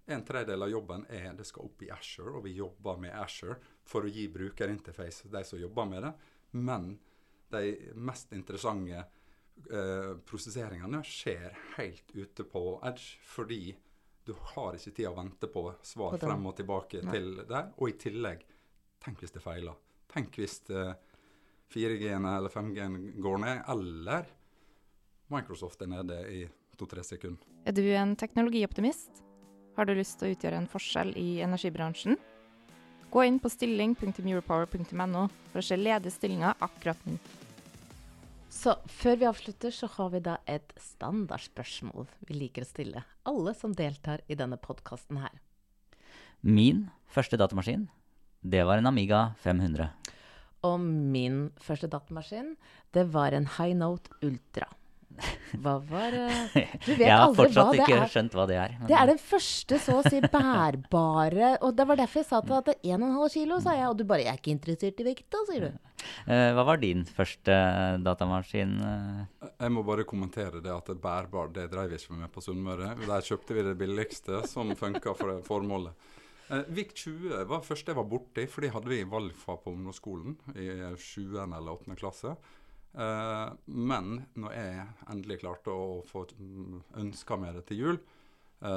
en 0.06 0.24
tredjedel 0.24 0.64
av 0.64 0.70
jobben 0.72 1.04
er 1.12 1.32
det 1.36 1.46
skal 1.48 1.68
opp 1.68 1.82
i 1.84 1.90
Asher, 1.92 2.28
og 2.28 2.44
vi 2.44 2.54
jobber 2.58 2.98
med 3.00 3.14
Asher 3.16 3.56
for 3.88 4.04
å 4.04 4.12
gi 4.12 4.26
brukerinterface 4.32 5.30
de 5.32 5.42
som 5.44 5.60
jobber 5.60 5.88
med 5.88 6.04
det. 6.04 6.12
Men 6.60 6.90
de 7.52 7.92
mest 7.96 8.32
interessante 8.36 9.00
eh, 9.00 10.12
prosesseringene 10.28 11.00
skjer 11.08 11.56
helt 11.78 12.12
ute 12.16 12.44
på 12.48 12.64
Edge, 12.84 13.16
fordi 13.24 13.74
du 14.24 14.34
har 14.54 14.76
ikke 14.76 14.94
tid 14.96 15.08
å 15.10 15.16
vente 15.16 15.48
på 15.52 15.66
svar 15.84 16.14
På 16.16 16.26
frem 16.26 16.46
og 16.48 16.56
tilbake 16.56 17.02
Nei. 17.04 17.16
til 17.16 17.42
det. 17.48 17.62
Og 17.76 17.90
i 17.90 17.96
tillegg, 18.00 18.44
tenk 19.04 19.20
hvis 19.20 19.34
det 19.34 19.42
feiler. 19.44 19.76
Tenk 20.10 20.38
hvis 20.40 20.60
eh, 20.72 20.94
4G-en 21.74 22.28
eller 22.30 22.52
5G-en 22.52 22.98
går 23.22 23.40
ned, 23.42 23.62
eller 23.74 24.30
Microsoft 25.32 25.82
er 25.82 25.90
nede 25.92 26.20
i 26.30 26.44
to-tre 26.78 27.04
sekunder. 27.06 27.44
Er 27.64 27.76
du 27.76 27.84
en 27.96 28.14
teknologioptimist? 28.16 29.22
Har 29.76 29.88
du 29.88 29.94
lyst 29.96 30.20
til 30.20 30.30
å 30.30 30.36
utgjøre 30.36 30.60
en 30.60 30.70
forskjell 30.70 31.14
i 31.18 31.40
energibransjen? 31.42 32.18
Gå 33.10 33.24
inn 33.26 33.40
på 33.42 33.50
stilling.europower.no 33.50 35.24
for 35.52 35.60
å 35.60 35.64
se 35.64 35.78
ledige 35.78 36.14
stillinger 36.14 36.56
akkurat 36.64 37.00
nå. 37.06 37.18
Så 38.54 38.76
før 38.86 39.18
vi 39.18 39.26
avslutter, 39.26 39.72
så 39.74 39.88
har 39.96 40.12
vi 40.12 40.20
da 40.22 40.36
et 40.46 40.70
standardspørsmål 40.78 42.06
vi 42.28 42.36
liker 42.38 42.62
å 42.62 42.68
stille 42.68 43.02
alle 43.26 43.54
som 43.58 43.74
deltar 43.74 44.22
i 44.30 44.36
denne 44.38 44.60
podkasten 44.62 45.18
her. 45.18 45.34
Min 46.44 46.86
første 47.10 47.38
datamaskin, 47.40 47.88
det 48.46 48.62
var 48.68 48.78
en 48.78 48.90
Amiga 48.92 49.32
500. 49.42 49.90
Og 50.64 50.78
min 50.80 51.48
første 51.60 51.90
datamaskin, 51.90 52.54
det 52.94 53.08
var 53.12 53.34
en 53.34 53.48
High 53.56 53.74
Note 53.76 54.14
Ultra. 54.22 54.70
Hva 55.62 55.74
var 55.86 56.12
eh, 56.18 56.48
Du 56.84 56.90
vet 56.98 57.04
Jeg 57.06 57.14
har 57.14 57.34
fortsatt 57.36 57.74
ikke 57.78 57.96
er. 58.00 58.08
skjønt 58.10 58.32
hva 58.34 58.46
det 58.50 58.56
er. 58.58 58.72
men- 58.80 58.88
Det 58.90 58.96
er 58.98 59.06
den 59.06 59.18
første 59.22 59.78
så 59.78 60.00
å 60.00 60.02
si 60.08 60.20
bærbare 60.20 61.52
Og 61.62 61.76
det 61.76 61.86
var 61.86 61.96
derfor 62.00 62.20
jeg 62.22 62.26
sa 62.28 62.40
til 62.40 62.50
deg 62.50 62.58
at 62.58 62.64
det 62.70 62.76
er 62.82 62.98
1,5 62.98 63.28
kilo, 63.34 63.60
sa 63.60 63.74
jeg. 63.78 63.86
Og 63.88 63.96
du 63.98 64.04
bare 64.04 64.18
'jeg 64.24 64.32
er 64.32 64.38
ikke 64.40 64.54
interessert 64.58 65.00
i 65.00 65.04
vekta', 65.10 65.44
sier 65.50 65.60
du. 65.70 65.78
Eh, 66.28 66.52
hva 66.52 66.64
var 66.66 66.76
din 66.76 67.04
første 67.04 67.54
datamaskin? 68.04 68.74
eh? 68.84 69.48
Jeg 69.60 69.70
må 69.72 69.82
bare 69.86 70.04
kommentere 70.04 70.60
det 70.62 70.70
at 70.72 70.84
det 70.86 70.96
er 70.96 71.00
bærbar, 71.00 71.48
det 71.52 71.70
drev 71.70 71.88
vi 71.88 71.96
ikke 71.96 72.12
med 72.18 72.30
på 72.32 72.42
Sunnmøre. 72.44 72.94
Der 73.06 73.22
kjøpte 73.24 73.54
vi 73.54 73.62
det 73.62 73.78
billigste 73.78 74.46
som 74.46 74.68
funka 74.76 75.14
for 75.16 75.32
det 75.32 75.44
formålet. 75.46 75.92
VIK 76.68 76.92
20 76.94 77.44
var 77.48 77.60
første 77.64 77.86
jeg 77.88 77.96
var 77.96 78.04
borti, 78.04 78.46
for 78.46 78.60
det 78.60 78.72
hadde 78.72 78.84
vi 78.88 79.00
i 79.00 79.04
valgfag 79.08 79.62
på 79.64 79.72
ungdomsskolen 79.72 80.36
i 80.56 80.68
7. 80.98 81.40
eller 81.40 81.72
8. 81.72 81.96
klasse. 81.96 82.36
Eh, 82.94 83.48
men 83.66 84.10
når 84.38 84.54
jeg 84.54 84.84
endelig 85.10 85.40
klarte 85.42 85.74
å 85.74 86.02
få 86.06 86.24
mm, 86.38 86.82
ønska 87.02 87.38
meg 87.40 87.56
det 87.58 87.64
til 87.70 87.82
jul, 87.82 87.98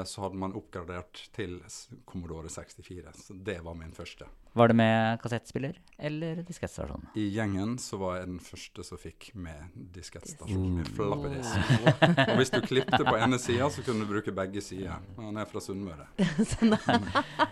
så 0.05 0.25
hadde 0.25 0.39
man 0.41 0.55
oppgradert 0.57 1.21
til 1.35 1.61
Commodore 2.05 2.49
64. 2.51 3.13
Så 3.15 3.37
det 3.47 3.61
var 3.63 3.77
min 3.77 3.93
første. 3.95 4.27
Var 4.57 4.71
det 4.71 4.73
med 4.73 5.19
kassettspiller 5.21 5.75
eller 6.01 6.39
diskettstasjon? 6.41 7.03
I 7.13 7.27
gjengen 7.29 7.75
så 7.77 7.99
var 8.01 8.15
jeg 8.17 8.29
den 8.31 8.39
første 8.41 8.85
som 8.87 8.97
fikk 8.97 9.27
med 9.37 9.75
diskettstasjon 9.93 10.79
med 10.79 10.89
floppy. 10.97 11.35
Og 12.31 12.39
hvis 12.39 12.51
du 12.55 12.57
klippte 12.65 13.03
på 13.05 13.13
ene 13.19 13.37
sida, 13.41 13.69
så 13.69 13.85
kunne 13.85 14.01
du 14.01 14.09
bruke 14.09 14.33
begge 14.33 14.63
sider. 14.65 14.97
Han 15.19 15.37
er 15.37 15.45
fra 15.49 15.61
Sunnmøre. 15.61 16.09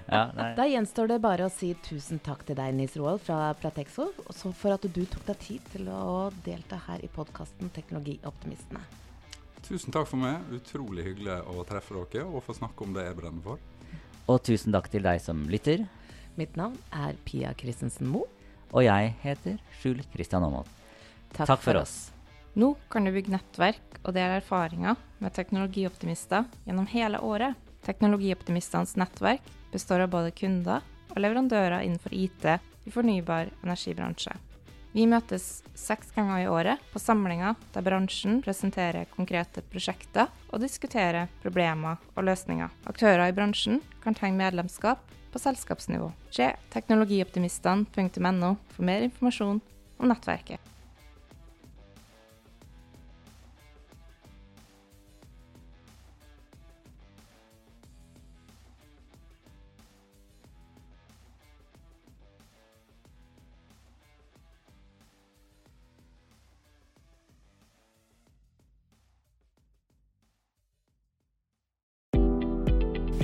Ja. 0.06 0.30
Da 0.56 0.66
gjenstår 0.70 1.10
det 1.10 1.16
bare 1.24 1.48
å 1.48 1.52
si 1.52 1.72
tusen 1.84 2.20
takk 2.24 2.44
til 2.48 2.56
deg, 2.58 2.76
Nils 2.78 2.94
Roald 3.00 3.24
fra 3.26 3.50
Pratexo, 3.58 4.12
for 4.54 4.76
at 4.76 4.86
du 4.86 5.02
tok 5.10 5.26
deg 5.28 5.40
tid 5.42 5.72
til 5.74 5.90
å 5.92 6.30
delta 6.46 6.78
her 6.86 7.02
i 7.04 7.10
podkasten 7.12 7.74
Teknologioptimistene. 7.76 8.84
Tusen 9.66 9.94
takk 9.94 10.06
for 10.06 10.22
meg. 10.22 10.44
Utrolig 10.54 11.08
hyggelig 11.08 11.40
å 11.50 11.64
treffe 11.66 11.98
dere 11.98 12.28
og 12.30 12.44
få 12.46 12.54
snakke 12.54 12.86
om 12.86 12.94
det 12.94 13.08
jeg 13.08 13.18
brenner 13.18 13.42
for. 13.46 13.62
Og 14.30 14.42
tusen 14.46 14.74
takk 14.76 14.92
til 14.94 15.06
deg 15.06 15.22
som 15.22 15.46
lytter. 15.50 15.86
Mitt 16.38 16.58
navn 16.60 16.78
er 16.94 17.18
Pia 17.26 17.54
Christensen 17.58 18.10
Moe. 18.12 18.30
Og 18.76 18.84
jeg 18.86 19.14
heter 19.24 19.58
Skjul 19.80 20.02
Kristian 20.14 20.44
Aamodt. 20.46 20.70
Takk 21.36 21.62
for 21.64 21.80
oss. 21.80 22.12
Nå 22.56 22.74
kan 22.92 23.06
du 23.06 23.12
bygge 23.12 23.34
nettverk 23.34 24.00
og 24.04 24.14
dele 24.16 24.40
erfaringer 24.40 25.00
med 25.20 25.34
teknologioptimister 25.36 26.46
gjennom 26.68 26.88
hele 26.92 27.20
året. 27.24 27.58
Teknologioptimistenes 27.86 28.96
nettverk 29.00 29.46
består 29.74 30.06
av 30.06 30.14
både 30.14 30.34
kunder 30.36 30.86
og 31.12 31.22
leverandører 31.22 31.84
innenfor 31.86 32.14
IT 32.16 32.48
i 32.86 32.94
fornybar 32.94 33.52
energibransje. 33.64 34.36
Vi 34.96 35.04
møtes 35.12 35.60
seks 35.76 36.14
ganger 36.16 36.38
i 36.40 36.48
året 36.48 36.84
på 36.94 37.02
samlinger 37.04 37.58
der 37.76 37.84
bransjen 37.84 38.38
presenterer 38.46 39.10
konkrete 39.12 39.60
prosjekter 39.68 40.30
og 40.48 40.62
diskuterer 40.64 41.28
problemer 41.44 42.00
og 42.16 42.24
løsninger. 42.30 42.72
Aktører 42.88 43.28
i 43.28 43.36
bransjen 43.36 43.82
kan 44.06 44.16
tegne 44.16 44.40
medlemskap 44.40 45.04
på 45.34 45.42
selskapsnivå. 45.44 46.14
Se 46.32 46.48
teknologioptimistene.no 46.72 48.54
for 48.72 48.88
mer 48.88 49.04
informasjon 49.10 49.60
om 50.00 50.08
nettverket. 50.14 50.64